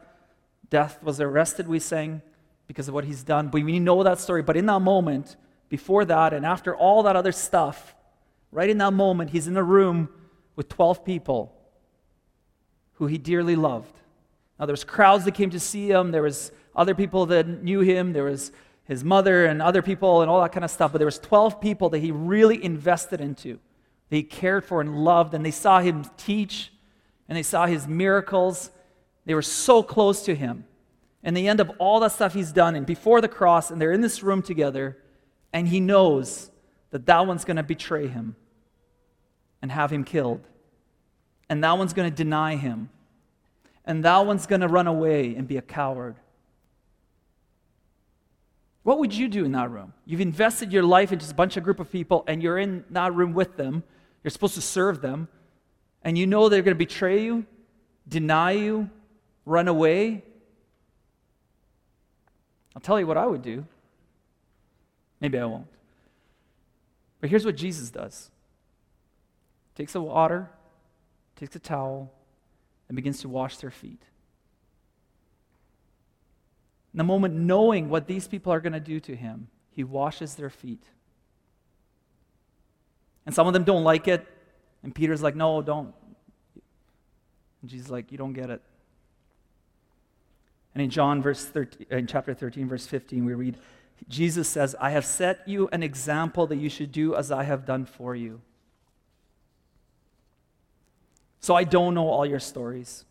Death 0.70 1.02
was 1.04 1.22
arrested, 1.22 1.68
we 1.68 1.80
sang, 1.80 2.22
because 2.68 2.88
of 2.88 2.94
what 2.94 3.06
he's 3.06 3.24
done. 3.24 3.50
But 3.50 3.64
we 3.64 3.80
know 3.80 4.04
that 4.04 4.20
story. 4.20 4.42
But 4.42 4.58
in 4.58 4.66
that 4.66 4.80
moment, 4.80 5.36
before 5.70 6.06
that, 6.06 6.34
and 6.34 6.46
after 6.46 6.76
all 6.76 7.04
that 7.04 7.16
other 7.16 7.32
stuff, 7.32 7.96
right 8.52 8.70
in 8.70 8.78
that 8.80 8.94
moment, 8.94 9.30
he's 9.30 9.48
in 9.48 9.58
a 9.58 9.64
room 9.64 10.10
with 10.56 10.70
12 10.70 11.06
people 11.06 11.54
who 12.94 13.08
he 13.08 13.18
dearly 13.18 13.56
loved. 13.56 14.00
Now, 14.60 14.66
there 14.66 14.74
was 14.74 14.84
crowds 14.84 15.26
that 15.26 15.34
came 15.34 15.50
to 15.50 15.60
see 15.60 15.90
him. 15.90 16.12
There 16.12 16.22
was 16.22 16.52
other 16.76 16.96
people 16.96 17.26
that 17.28 17.48
knew 17.48 17.82
him. 17.82 18.14
There 18.14 18.24
was 18.24 18.52
his 18.86 19.04
mother 19.04 19.46
and 19.46 19.62
other 19.62 19.82
people 19.82 20.22
and 20.22 20.30
all 20.30 20.42
that 20.42 20.52
kind 20.52 20.64
of 20.64 20.72
stuff. 20.72 20.92
But 20.92 21.00
there 21.00 21.08
was 21.08 21.20
12 21.20 21.60
people 21.60 21.90
that 21.90 22.00
he 22.00 22.12
really 22.12 22.64
invested 22.64 23.20
into, 23.20 23.60
that 24.10 24.16
he 24.16 24.24
cared 24.24 24.64
for 24.64 24.82
and 24.82 25.04
loved. 25.04 25.34
And 25.34 25.46
they 25.46 25.52
saw 25.52 25.80
him 25.80 26.06
teach, 26.18 26.72
and 27.28 27.38
they 27.38 27.44
saw 27.44 27.66
his 27.66 27.88
miracles. 27.88 28.72
They 29.26 29.34
were 29.34 29.42
so 29.42 29.84
close 29.84 30.24
to 30.24 30.36
him. 30.36 30.66
And 31.24 31.36
the 31.36 31.48
end 31.48 31.60
of 31.60 31.72
all 31.80 32.00
that 32.02 32.12
stuff 32.12 32.34
he's 32.34 32.52
done, 32.52 32.76
and 32.76 32.86
before 32.86 33.20
the 33.20 33.28
cross, 33.28 33.72
and 33.72 33.82
they're 33.82 33.92
in 33.92 34.02
this 34.02 34.22
room 34.22 34.44
together, 34.44 34.98
and 35.52 35.68
he 35.68 35.80
knows 35.80 36.52
that 36.92 37.08
that 37.08 37.26
one's 37.26 37.44
going 37.44 37.58
to 37.58 37.64
betray 37.64 38.08
him 38.08 38.36
and 39.62 39.72
have 39.72 39.92
him 39.92 40.04
killed. 40.04 40.48
And 41.50 41.64
that 41.64 41.78
one's 41.78 41.94
going 41.94 42.10
to 42.10 42.16
deny 42.16 42.56
him 42.56 42.90
and 43.86 44.04
that 44.04 44.26
one's 44.26 44.48
going 44.48 44.62
to 44.62 44.68
run 44.68 44.88
away 44.88 45.36
and 45.36 45.48
be 45.48 45.58
a 45.58 45.62
coward. 45.62 46.16
What 48.84 49.00
would 49.00 49.14
you 49.14 49.28
do 49.28 49.46
in 49.46 49.52
that 49.54 49.72
room? 49.72 49.94
You've 50.06 50.22
invested 50.22 50.74
your 50.74 50.84
life 50.84 51.12
into 51.12 51.30
a 51.30 51.34
bunch 51.34 51.58
of 51.58 51.64
group 51.64 51.80
of 51.80 51.92
people, 51.92 52.24
and 52.28 52.44
you're 52.44 52.58
in 52.58 52.84
that 52.92 53.14
room 53.14 53.34
with 53.34 53.58
them. 53.58 53.84
You're 54.24 54.32
supposed 54.32 54.56
to 54.56 54.62
serve 54.62 55.02
them, 55.02 55.28
and 56.04 56.18
you 56.18 56.28
know 56.28 56.50
they're 56.50 56.62
going 56.62 56.76
to 56.76 56.78
betray 56.78 57.24
you, 57.24 57.46
deny 58.08 58.52
you, 58.52 58.90
run 59.46 59.68
away. 59.68 60.24
I'll 62.76 62.82
tell 62.82 63.00
you 63.00 63.08
what 63.08 63.18
I 63.18 63.26
would 63.26 63.42
do. 63.42 63.66
Maybe 65.20 65.40
I 65.40 65.46
won't. 65.46 65.68
But 67.22 67.30
here's 67.30 67.46
what 67.46 67.56
Jesus 67.56 67.90
does 67.90 68.30
takes 69.76 69.96
a 69.96 70.02
water, 70.02 70.50
takes 71.36 71.56
a 71.56 71.60
towel, 71.60 72.12
and 72.88 72.96
begins 72.96 73.22
to 73.22 73.30
wash 73.30 73.58
their 73.58 73.72
feet. 73.72 74.02
In 76.94 76.98
the 76.98 77.04
moment, 77.04 77.34
knowing 77.34 77.90
what 77.90 78.08
these 78.08 78.28
people 78.28 78.54
are 78.54 78.60
going 78.60 78.74
to 78.74 78.80
do 78.80 79.00
to 79.02 79.16
him, 79.16 79.48
he 79.70 79.84
washes 79.84 80.36
their 80.36 80.50
feet. 80.50 80.84
And 83.26 83.36
some 83.36 83.48
of 83.48 83.54
them 83.54 83.64
don't 83.64 83.84
like 83.84 84.08
it. 84.08 84.26
And 84.84 84.94
Peter's 84.94 85.22
like, 85.22 85.36
no, 85.36 85.62
don't. 85.62 85.94
And 87.62 87.70
Jesus 87.70 87.90
like, 87.90 88.12
you 88.12 88.18
don't 88.18 88.34
get 88.34 88.50
it. 88.50 88.62
And 90.74 90.82
in 90.82 90.90
John 90.90 91.22
verse 91.22 91.44
13, 91.44 91.88
in 91.90 92.08
chapter 92.08 92.34
13, 92.34 92.68
verse 92.70 92.86
15, 92.86 93.26
we 93.26 93.34
read, 93.34 93.58
Jesus 94.08 94.48
says, 94.48 94.76
I 94.80 94.92
have 94.92 95.06
set 95.06 95.48
you 95.48 95.68
an 95.72 95.82
example 95.82 96.48
that 96.48 96.58
you 96.58 96.70
should 96.70 96.92
do 96.92 97.16
as 97.16 97.32
I 97.32 97.44
have 97.44 97.66
done 97.66 97.86
for 97.86 98.16
you. 98.16 98.42
So 101.40 101.56
I 101.56 101.64
don't 101.64 101.94
know 101.94 102.08
all 102.08 102.26
your 102.26 102.40
stories. 102.40 103.06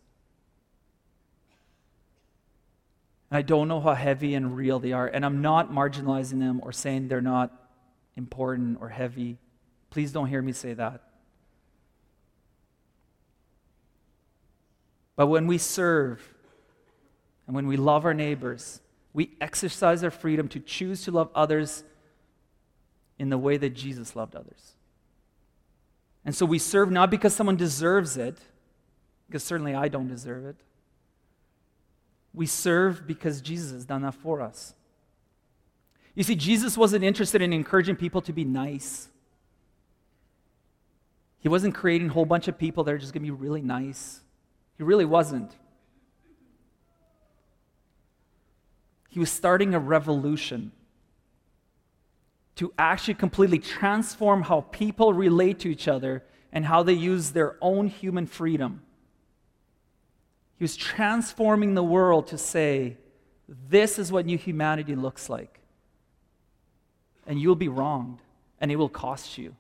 And 3.31 3.39
I 3.39 3.43
don't 3.43 3.69
know 3.69 3.81
how 3.81 3.95
heavy 3.95 4.35
and 4.35 4.57
real 4.57 4.79
they 4.79 4.93
are. 4.93 5.07
And 5.07 5.25
I'm 5.25 5.41
not 5.41 5.73
marginalizing 5.73 6.39
them 6.39 6.61
or 6.63 6.73
saying 6.73 7.09
they're 7.09 7.21
not 7.21 7.53
important 8.17 8.79
or 8.81 8.89
heavy. 8.89 9.39
Please 9.91 10.13
don't 10.13 10.29
hear 10.29 10.43
me 10.43 10.53
say 10.53 10.75
that. 10.75 11.03
But 15.17 15.29
when 15.29 15.47
we 15.47 15.59
serve 15.59 16.21
and 17.47 17.55
when 17.55 17.67
we 17.67 17.77
love 17.77 18.05
our 18.05 18.15
neighbors, 18.15 18.81
we 19.13 19.31
exercise 19.41 20.03
our 20.03 20.11
freedom 20.11 20.49
to 20.49 20.61
choose 20.61 21.03
to 21.05 21.13
love 21.13 21.31
others 21.35 21.85
in 23.19 23.31
the 23.31 23.39
way 23.39 23.57
that 23.57 23.71
Jesus 23.71 24.17
loved 24.17 24.35
others. 24.35 24.74
And 26.25 26.35
so 26.35 26.47
we 26.47 26.59
serve 26.59 26.91
not 26.91 27.11
because 27.11 27.35
someone 27.35 27.57
deserves 27.57 28.17
it, 28.17 28.39
because 29.27 29.45
certainly 29.45 29.75
I 29.75 29.89
don't 29.89 30.09
deserve 30.09 30.47
it. 30.47 30.57
We 32.33 32.47
serve 32.47 33.07
because 33.07 33.41
Jesus 33.41 33.73
has 33.73 33.85
done 33.85 34.03
that 34.03 34.15
for 34.15 34.41
us. 34.41 34.75
You 36.15 36.23
see, 36.23 36.35
Jesus 36.35 36.77
wasn't 36.77 37.05
interested 37.05 37.43
in 37.43 37.53
encouraging 37.53 37.97
people 37.97 38.21
to 38.23 38.33
be 38.33 38.45
nice. 38.45 39.09
He 41.41 41.49
wasn't 41.49 41.75
creating 41.75 42.09
a 42.09 42.13
whole 42.13 42.25
bunch 42.25 42.49
of 42.49 42.57
people 42.57 42.85
that 42.85 42.95
are 42.95 42.99
just 42.99 43.13
going 43.13 43.23
to 43.25 43.31
be 43.33 43.43
really 43.43 43.61
nice. 43.61 44.21
He 44.79 44.83
really 44.83 45.05
wasn't. 45.05 45.53
He 49.11 49.21
was 49.21 49.31
starting 49.31 49.75
a 49.75 49.79
revolution 49.79 50.73
to 52.57 52.73
actually 52.79 53.15
completely 53.15 53.59
transform 53.59 54.43
how 54.43 54.61
people 54.61 55.13
relate 55.13 55.59
to 55.61 55.69
each 55.69 55.89
other 55.89 56.23
and 56.53 56.65
how 56.65 56.83
they 56.83 56.93
use 56.93 57.33
their 57.33 57.57
own 57.61 57.89
human 57.89 58.27
freedom. 58.27 58.83
He 60.57 60.65
was 60.65 60.77
transforming 60.77 61.75
the 61.75 61.83
world 61.83 62.29
to 62.29 62.39
say, 62.39 62.97
this 63.69 63.99
is 63.99 64.13
what 64.13 64.25
new 64.25 64.39
humanity 64.39 64.95
looks 64.95 65.29
like. 65.29 65.61
And 67.27 67.41
you'll 67.41 67.57
be 67.57 67.69
wronged, 67.69 68.21
and 68.61 68.71
it 68.71 68.77
will 68.77 68.89
cost 68.89 69.37
you. 69.37 69.57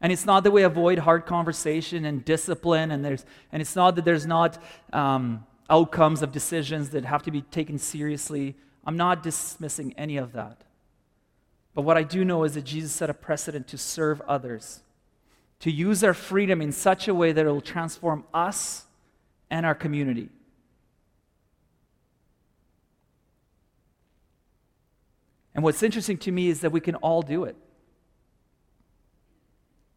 And 0.00 0.12
it's 0.12 0.26
not 0.26 0.44
that 0.44 0.50
we 0.50 0.62
avoid 0.62 0.98
hard 0.98 1.26
conversation 1.26 2.04
and 2.04 2.24
discipline, 2.24 2.90
and, 2.90 3.04
there's, 3.04 3.24
and 3.52 3.60
it's 3.60 3.76
not 3.76 3.96
that 3.96 4.04
there's 4.04 4.26
not 4.26 4.62
um, 4.92 5.46
outcomes 5.68 6.22
of 6.22 6.32
decisions 6.32 6.90
that 6.90 7.04
have 7.04 7.22
to 7.24 7.30
be 7.30 7.42
taken 7.42 7.78
seriously. 7.78 8.54
I'm 8.86 8.96
not 8.96 9.22
dismissing 9.22 9.94
any 9.96 10.16
of 10.16 10.32
that. 10.32 10.62
But 11.74 11.82
what 11.82 11.96
I 11.96 12.02
do 12.02 12.24
know 12.24 12.44
is 12.44 12.54
that 12.54 12.64
Jesus 12.64 12.92
set 12.92 13.10
a 13.10 13.14
precedent 13.14 13.66
to 13.68 13.78
serve 13.78 14.20
others, 14.22 14.80
to 15.60 15.70
use 15.70 16.04
our 16.04 16.14
freedom 16.14 16.60
in 16.60 16.70
such 16.70 17.08
a 17.08 17.14
way 17.14 17.32
that 17.32 17.44
it 17.44 17.48
will 17.48 17.60
transform 17.60 18.24
us 18.32 18.84
and 19.50 19.66
our 19.66 19.74
community. 19.74 20.28
And 25.54 25.62
what's 25.62 25.82
interesting 25.82 26.18
to 26.18 26.32
me 26.32 26.48
is 26.48 26.60
that 26.60 26.70
we 26.70 26.80
can 26.80 26.96
all 26.96 27.22
do 27.22 27.44
it. 27.44 27.56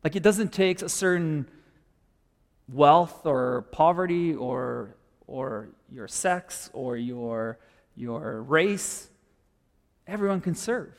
Like, 0.03 0.15
it 0.15 0.23
doesn't 0.23 0.53
take 0.53 0.81
a 0.81 0.89
certain 0.89 1.47
wealth 2.69 3.25
or 3.25 3.63
poverty 3.71 4.33
or, 4.33 4.95
or 5.25 5.69
your 5.91 6.07
sex 6.07 6.69
or 6.73 6.95
your 6.95 7.57
your 7.97 8.41
race, 8.43 9.09
everyone 10.05 10.39
can 10.39 10.55
serve. 10.55 10.93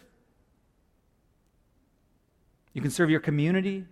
You 2.74 2.82
can 2.82 2.90
serve 2.90 3.08
your 3.08 3.20
community. 3.20 3.86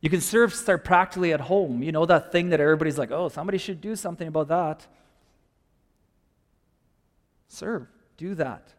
You 0.00 0.10
can 0.10 0.20
serve 0.20 0.52
start 0.54 0.84
practically 0.84 1.32
at 1.32 1.42
home. 1.42 1.82
You 1.82 1.92
know 1.92 2.06
that 2.06 2.32
thing 2.32 2.48
that 2.50 2.60
everybody's 2.60 2.98
like, 2.98 3.10
oh, 3.12 3.28
somebody 3.28 3.58
should 3.58 3.80
do 3.80 3.94
something 3.94 4.26
about 4.26 4.48
that. 4.48 4.86
Serve. 7.48 7.86
Do 8.16 8.34
that. 8.34 8.72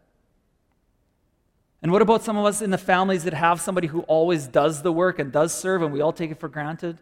And 1.82 1.92
what 1.92 2.02
about 2.02 2.24
some 2.24 2.38
of 2.38 2.46
us 2.46 2.62
in 2.62 2.72
the 2.72 2.78
families 2.78 3.24
that 3.26 3.34
have 3.34 3.62
somebody 3.62 3.88
who 3.88 4.02
always 4.02 4.48
does 4.48 4.82
the 4.82 4.92
work 4.92 5.20
and 5.20 5.32
does 5.32 5.54
serve 5.54 5.82
and 5.82 5.94
we 5.94 6.02
all 6.02 6.14
take 6.14 6.32
it 6.32 6.40
for 6.40 6.50
granted? 6.50 6.98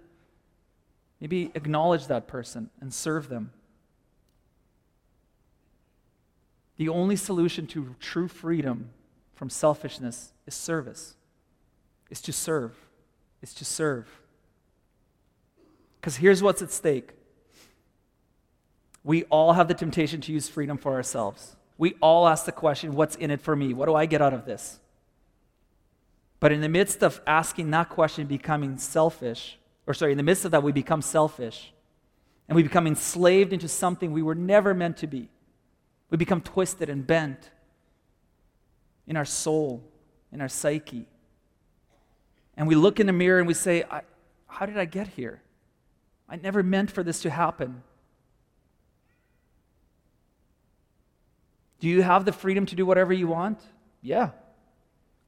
Maybe 1.20 1.52
acknowledge 1.54 2.08
that 2.08 2.28
person 2.28 2.70
and 2.82 2.94
serve 2.94 3.30
them. 3.30 3.52
The 6.82 6.90
only 6.90 7.16
solution 7.16 7.68
to 7.68 7.96
true 8.00 8.28
freedom 8.28 8.90
from 9.36 9.52
selfishness 9.52 10.34
is 10.48 10.56
service, 10.56 11.14
is 12.10 12.24
to 12.24 12.34
serve, 12.34 12.76
is 13.44 13.54
to 13.54 13.66
serve. 13.66 14.08
Because 16.00 16.16
here's 16.16 16.42
what's 16.42 16.64
at 16.64 16.72
stake 16.72 17.12
we 19.04 19.26
all 19.26 19.54
have 19.54 19.68
the 19.68 19.76
temptation 19.76 20.22
to 20.22 20.32
use 20.32 20.50
freedom 20.50 20.76
for 20.76 20.94
ourselves. 20.94 21.56
We 21.78 21.94
all 22.02 22.28
ask 22.28 22.46
the 22.46 22.52
question, 22.52 22.96
what's 22.96 23.16
in 23.16 23.30
it 23.30 23.42
for 23.42 23.56
me? 23.56 23.76
What 23.76 23.86
do 23.86 23.94
I 23.94 24.08
get 24.08 24.24
out 24.24 24.34
of 24.34 24.46
this? 24.46 24.80
But 26.40 26.52
in 26.52 26.62
the 26.62 26.70
midst 26.70 27.04
of 27.04 27.22
asking 27.28 27.70
that 27.70 27.90
question, 27.90 28.26
becoming 28.26 28.80
selfish, 28.80 29.60
or 29.86 29.94
sorry, 29.94 30.14
in 30.14 30.18
the 30.18 30.24
midst 30.24 30.46
of 30.46 30.52
that, 30.52 30.64
we 30.64 30.72
become 30.72 31.04
selfish 31.04 31.74
and 32.50 32.56
we 32.56 32.64
become 32.64 32.88
enslaved 32.88 33.54
into 33.54 33.68
something 33.68 34.12
we 34.12 34.24
were 34.24 34.34
never 34.34 34.74
meant 34.74 34.98
to 34.98 35.06
be. 35.06 35.30
We 36.12 36.18
become 36.18 36.42
twisted 36.42 36.90
and 36.90 37.08
bent 37.08 37.50
in 39.08 39.18
our 39.18 39.26
soul, 39.26 39.84
in 40.32 40.42
our 40.42 40.48
psyche. 40.48 41.08
And 42.56 42.68
we 42.68 42.76
look 42.76 43.00
in 43.00 43.08
the 43.08 43.14
mirror 43.14 43.40
and 43.40 43.48
we 43.48 43.56
say, 43.56 43.84
How 44.46 44.66
did 44.68 44.78
I 44.78 44.86
get 44.86 45.08
here? 45.08 45.42
I 46.30 46.36
never 46.36 46.62
meant 46.62 46.92
for 46.92 47.02
this 47.02 47.22
to 47.24 47.30
happen. 47.30 47.82
Do 51.80 51.88
you 51.88 52.04
have 52.04 52.26
the 52.26 52.32
freedom 52.32 52.66
to 52.68 52.76
do 52.76 52.86
whatever 52.86 53.12
you 53.12 53.28
want? 53.28 53.60
Yeah. 54.02 54.30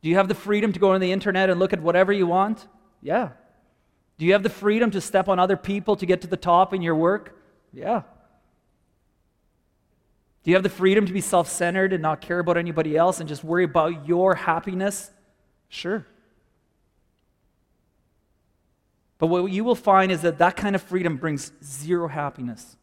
Do 0.02 0.10
you 0.10 0.16
have 0.16 0.28
the 0.28 0.36
freedom 0.36 0.72
to 0.72 0.80
go 0.80 0.92
on 0.92 1.02
the 1.02 1.12
internet 1.12 1.50
and 1.50 1.60
look 1.60 1.74
at 1.74 1.82
whatever 1.82 2.14
you 2.14 2.28
want? 2.28 2.68
Yeah. 3.02 3.30
Do 4.18 4.26
you 4.26 4.34
have 4.34 4.44
the 4.44 4.50
freedom 4.50 4.92
to 4.92 5.02
step 5.02 5.28
on 5.28 5.40
other 5.40 5.58
people 5.58 5.96
to 5.96 6.06
get 6.06 6.22
to 6.22 6.28
the 6.28 6.38
top 6.38 6.74
in 6.74 6.82
your 6.82 6.96
work? 6.96 7.40
Yeah. 7.74 8.04
Do 10.44 10.52
you 10.52 10.56
have 10.56 10.64
the 10.64 10.70
freedom 10.70 11.06
to 11.06 11.14
be 11.14 11.22
self 11.22 11.48
centered 11.48 11.94
and 11.94 12.02
not 12.02 12.22
care 12.22 12.40
about 12.40 12.58
anybody 12.58 12.98
else 12.98 13.20
and 13.20 13.30
just 13.30 13.44
worry 13.44 13.64
about 13.64 14.08
your 14.08 14.36
happiness? 14.36 15.12
Sure. 15.70 16.06
But 19.18 19.28
what 19.28 19.46
you 19.46 19.64
will 19.64 19.76
find 19.76 20.12
is 20.12 20.22
that 20.24 20.40
that 20.40 20.58
kind 20.58 20.76
of 20.76 20.82
freedom 20.82 21.16
brings 21.16 21.52
zero 21.64 22.10
happiness. 22.10 22.76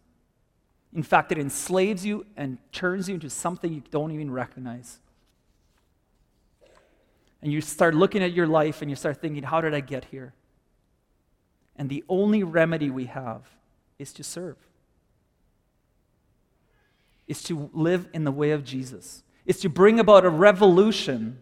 In 0.94 1.02
fact, 1.02 1.30
it 1.32 1.38
enslaves 1.38 2.04
you 2.04 2.24
and 2.36 2.58
turns 2.72 3.08
you 3.08 3.14
into 3.14 3.28
something 3.28 3.72
you 3.72 3.82
don't 3.90 4.10
even 4.10 4.30
recognize. 4.30 4.98
And 7.42 7.52
you 7.52 7.60
start 7.60 7.94
looking 7.94 8.22
at 8.22 8.32
your 8.32 8.46
life 8.46 8.82
and 8.82 8.90
you 8.90 8.96
start 8.96 9.20
thinking, 9.20 9.42
how 9.42 9.60
did 9.60 9.74
I 9.74 9.80
get 9.80 10.06
here? 10.06 10.32
And 11.76 11.88
the 11.88 12.04
only 12.08 12.42
remedy 12.42 12.90
we 12.90 13.06
have 13.06 13.42
is 13.98 14.12
to 14.14 14.24
serve, 14.24 14.56
is 17.30 17.44
to 17.44 17.70
live 17.72 18.08
in 18.12 18.24
the 18.24 18.32
way 18.32 18.50
of 18.50 18.64
Jesus, 18.64 19.22
is 19.46 19.60
to 19.60 19.68
bring 19.68 20.00
about 20.00 20.24
a 20.24 20.28
revolution 20.28 21.38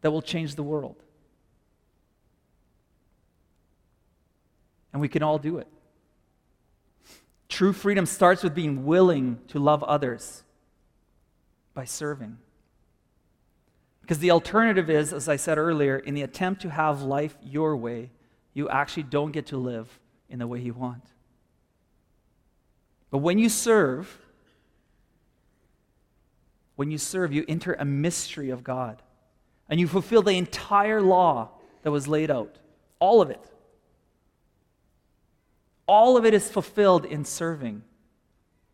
that 0.00 0.10
will 0.10 0.20
change 0.20 0.56
the 0.56 0.62
world. 0.64 0.96
And 4.92 5.00
we 5.00 5.06
can 5.06 5.22
all 5.22 5.38
do 5.38 5.58
it. 5.58 5.68
True 7.48 7.72
freedom 7.72 8.06
starts 8.06 8.42
with 8.42 8.56
being 8.56 8.84
willing 8.84 9.38
to 9.48 9.60
love 9.60 9.84
others 9.84 10.42
by 11.72 11.84
serving. 11.84 12.36
Because 14.00 14.18
the 14.18 14.32
alternative 14.32 14.90
is, 14.90 15.12
as 15.12 15.28
I 15.28 15.36
said 15.36 15.58
earlier, 15.58 15.96
in 15.96 16.14
the 16.14 16.22
attempt 16.22 16.62
to 16.62 16.70
have 16.70 17.02
life 17.02 17.38
your 17.40 17.76
way, 17.76 18.10
you 18.52 18.68
actually 18.68 19.04
don't 19.04 19.30
get 19.30 19.46
to 19.46 19.58
live 19.58 20.00
in 20.28 20.40
the 20.40 20.46
way 20.48 20.58
you 20.58 20.74
want. 20.74 21.04
But 23.10 23.18
when 23.18 23.38
you 23.38 23.48
serve, 23.48 24.25
when 26.76 26.90
you 26.90 26.98
serve, 26.98 27.32
you 27.32 27.44
enter 27.48 27.74
a 27.74 27.84
mystery 27.84 28.50
of 28.50 28.62
God. 28.62 29.02
And 29.68 29.80
you 29.80 29.88
fulfill 29.88 30.22
the 30.22 30.36
entire 30.36 31.00
law 31.00 31.50
that 31.82 31.90
was 31.90 32.06
laid 32.06 32.30
out. 32.30 32.58
All 33.00 33.20
of 33.20 33.30
it. 33.30 33.42
All 35.86 36.16
of 36.16 36.24
it 36.24 36.34
is 36.34 36.48
fulfilled 36.48 37.04
in 37.04 37.24
serving. 37.24 37.82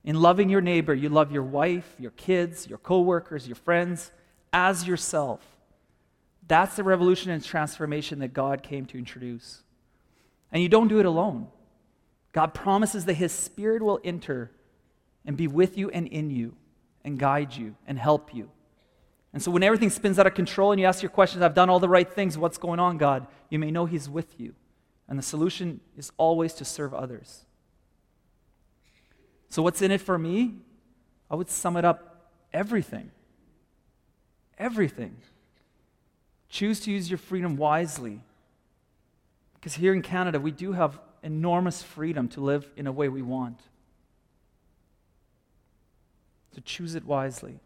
In 0.04 0.20
loving 0.20 0.48
your 0.48 0.60
neighbor, 0.60 0.92
you 0.92 1.08
love 1.08 1.30
your 1.30 1.44
wife, 1.44 1.94
your 1.98 2.10
kids, 2.12 2.68
your 2.68 2.78
coworkers, 2.78 3.46
your 3.46 3.56
friends 3.56 4.10
as 4.52 4.86
yourself. 4.86 5.40
That's 6.48 6.76
the 6.76 6.82
revolution 6.82 7.30
and 7.30 7.42
transformation 7.42 8.18
that 8.18 8.32
God 8.32 8.62
came 8.62 8.84
to 8.86 8.98
introduce. 8.98 9.62
And 10.50 10.62
you 10.62 10.68
don't 10.68 10.88
do 10.88 10.98
it 10.98 11.06
alone. 11.06 11.46
God 12.32 12.52
promises 12.52 13.04
that 13.04 13.14
His 13.14 13.32
Spirit 13.32 13.82
will 13.82 14.00
enter 14.02 14.50
and 15.24 15.36
be 15.36 15.46
with 15.46 15.78
you 15.78 15.88
and 15.90 16.08
in 16.08 16.30
you 16.30 16.56
and 17.04 17.18
guide 17.18 17.54
you 17.54 17.74
and 17.86 17.98
help 17.98 18.34
you. 18.34 18.50
And 19.32 19.42
so 19.42 19.50
when 19.50 19.62
everything 19.62 19.90
spins 19.90 20.18
out 20.18 20.26
of 20.26 20.34
control 20.34 20.72
and 20.72 20.80
you 20.80 20.86
ask 20.86 21.02
your 21.02 21.10
questions, 21.10 21.42
I've 21.42 21.54
done 21.54 21.70
all 21.70 21.80
the 21.80 21.88
right 21.88 22.10
things, 22.10 22.36
what's 22.36 22.58
going 22.58 22.80
on, 22.80 22.98
God? 22.98 23.26
You 23.48 23.58
may 23.58 23.70
know 23.70 23.86
He's 23.86 24.08
with 24.08 24.38
you. 24.38 24.54
And 25.08 25.18
the 25.18 25.22
solution 25.22 25.80
is 25.96 26.12
always 26.16 26.54
to 26.54 26.64
serve 26.64 26.94
others. 26.94 27.44
So, 29.48 29.62
what's 29.62 29.82
in 29.82 29.90
it 29.90 30.00
for 30.00 30.18
me? 30.18 30.54
I 31.30 31.34
would 31.34 31.50
sum 31.50 31.76
it 31.76 31.84
up 31.84 32.30
everything. 32.52 33.10
Everything. 34.58 35.16
Choose 36.48 36.80
to 36.80 36.90
use 36.90 37.10
your 37.10 37.18
freedom 37.18 37.56
wisely. 37.56 38.20
Because 39.54 39.74
here 39.74 39.94
in 39.94 40.02
Canada, 40.02 40.40
we 40.40 40.50
do 40.50 40.72
have 40.72 40.98
enormous 41.22 41.82
freedom 41.82 42.28
to 42.28 42.40
live 42.40 42.70
in 42.76 42.86
a 42.86 42.92
way 42.92 43.08
we 43.08 43.22
want. 43.22 43.60
So 46.54 46.60
choose 46.64 46.94
it 46.94 47.04
wisely. 47.04 47.60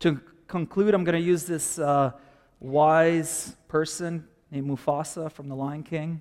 To 0.00 0.20
conclude, 0.46 0.94
I'm 0.94 1.04
going 1.04 1.20
to 1.20 1.26
use 1.26 1.44
this 1.44 1.78
uh, 1.78 2.12
wise 2.60 3.56
person 3.68 4.26
named 4.50 4.68
Mufasa 4.68 5.30
from 5.30 5.48
The 5.48 5.56
Lion 5.56 5.82
King 5.82 6.20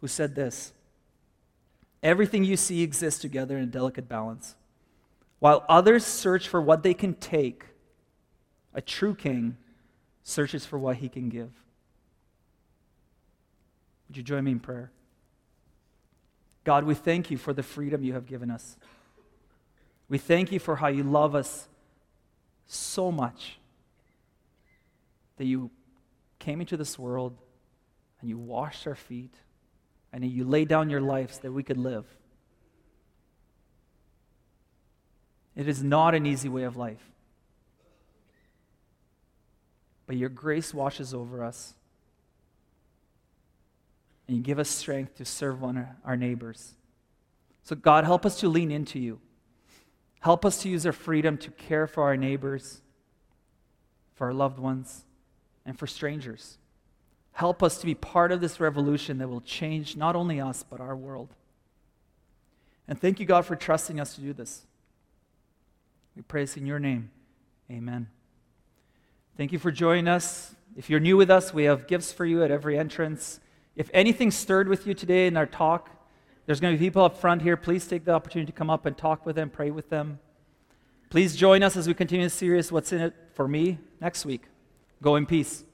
who 0.00 0.08
said 0.08 0.34
this 0.34 0.72
Everything 2.02 2.44
you 2.44 2.56
see 2.56 2.82
exists 2.82 3.20
together 3.20 3.56
in 3.56 3.62
a 3.62 3.66
delicate 3.66 4.08
balance. 4.08 4.56
While 5.38 5.64
others 5.68 6.04
search 6.04 6.48
for 6.48 6.60
what 6.60 6.82
they 6.82 6.94
can 6.94 7.14
take, 7.14 7.64
a 8.74 8.80
true 8.80 9.14
king 9.14 9.56
searches 10.22 10.64
for 10.64 10.78
what 10.78 10.96
he 10.96 11.08
can 11.08 11.28
give. 11.28 11.50
Would 14.08 14.16
you 14.16 14.22
join 14.22 14.44
me 14.44 14.52
in 14.52 14.60
prayer? 14.60 14.90
God, 16.64 16.84
we 16.84 16.94
thank 16.94 17.30
you 17.30 17.36
for 17.36 17.52
the 17.52 17.62
freedom 17.62 18.04
you 18.04 18.12
have 18.12 18.26
given 18.26 18.50
us. 18.50 18.76
We 20.12 20.18
thank 20.18 20.52
you 20.52 20.58
for 20.58 20.76
how 20.76 20.88
you 20.88 21.04
love 21.04 21.34
us 21.34 21.68
so 22.66 23.10
much 23.10 23.56
that 25.38 25.46
you 25.46 25.70
came 26.38 26.60
into 26.60 26.76
this 26.76 26.98
world 26.98 27.34
and 28.20 28.28
you 28.28 28.36
washed 28.36 28.86
our 28.86 28.94
feet 28.94 29.32
and 30.12 30.22
you 30.22 30.44
laid 30.44 30.68
down 30.68 30.90
your 30.90 31.00
life 31.00 31.32
so 31.32 31.40
that 31.40 31.52
we 31.52 31.62
could 31.62 31.78
live. 31.78 32.04
It 35.56 35.66
is 35.66 35.82
not 35.82 36.14
an 36.14 36.26
easy 36.26 36.50
way 36.50 36.64
of 36.64 36.76
life. 36.76 37.00
But 40.06 40.18
your 40.18 40.28
grace 40.28 40.74
washes 40.74 41.14
over 41.14 41.42
us. 41.42 41.72
And 44.28 44.36
you 44.36 44.42
give 44.42 44.58
us 44.58 44.68
strength 44.68 45.16
to 45.16 45.24
serve 45.24 45.62
one 45.62 45.88
our 46.04 46.18
neighbors. 46.18 46.74
So, 47.62 47.74
God, 47.74 48.04
help 48.04 48.26
us 48.26 48.38
to 48.40 48.48
lean 48.50 48.70
into 48.70 48.98
you. 48.98 49.18
Help 50.22 50.44
us 50.44 50.62
to 50.62 50.68
use 50.68 50.86
our 50.86 50.92
freedom 50.92 51.36
to 51.36 51.50
care 51.50 51.88
for 51.88 52.04
our 52.04 52.16
neighbors, 52.16 52.80
for 54.14 54.28
our 54.28 54.32
loved 54.32 54.58
ones, 54.58 55.04
and 55.66 55.76
for 55.76 55.88
strangers. 55.88 56.58
Help 57.32 57.60
us 57.60 57.78
to 57.78 57.86
be 57.86 57.94
part 57.94 58.30
of 58.30 58.40
this 58.40 58.60
revolution 58.60 59.18
that 59.18 59.28
will 59.28 59.40
change 59.40 59.96
not 59.96 60.14
only 60.14 60.40
us, 60.40 60.62
but 60.62 60.80
our 60.80 60.94
world. 60.94 61.34
And 62.86 63.00
thank 63.00 63.18
you, 63.18 63.26
God, 63.26 63.46
for 63.46 63.56
trusting 63.56 63.98
us 63.98 64.14
to 64.14 64.20
do 64.20 64.32
this. 64.32 64.62
We 66.14 66.22
praise 66.22 66.56
in 66.56 66.66
your 66.66 66.78
name. 66.78 67.10
Amen. 67.68 68.06
Thank 69.36 69.50
you 69.50 69.58
for 69.58 69.72
joining 69.72 70.06
us. 70.06 70.54
If 70.76 70.88
you're 70.88 71.00
new 71.00 71.16
with 71.16 71.30
us, 71.30 71.52
we 71.52 71.64
have 71.64 71.88
gifts 71.88 72.12
for 72.12 72.24
you 72.24 72.44
at 72.44 72.52
every 72.52 72.78
entrance. 72.78 73.40
If 73.74 73.90
anything 73.92 74.30
stirred 74.30 74.68
with 74.68 74.86
you 74.86 74.94
today 74.94 75.26
in 75.26 75.36
our 75.36 75.46
talk, 75.46 75.90
there's 76.46 76.60
going 76.60 76.74
to 76.74 76.78
be 76.78 76.86
people 76.86 77.04
up 77.04 77.16
front 77.16 77.42
here. 77.42 77.56
Please 77.56 77.86
take 77.86 78.04
the 78.04 78.12
opportunity 78.12 78.50
to 78.50 78.56
come 78.56 78.70
up 78.70 78.86
and 78.86 78.96
talk 78.96 79.24
with 79.24 79.36
them, 79.36 79.50
pray 79.50 79.70
with 79.70 79.90
them. 79.90 80.18
Please 81.10 81.36
join 81.36 81.62
us 81.62 81.76
as 81.76 81.86
we 81.86 81.94
continue 81.94 82.26
the 82.26 82.30
series, 82.30 82.72
What's 82.72 82.92
in 82.92 83.00
It 83.00 83.14
for 83.34 83.46
Me, 83.46 83.78
next 84.00 84.24
week. 84.24 84.44
Go 85.02 85.16
in 85.16 85.26
peace. 85.26 85.64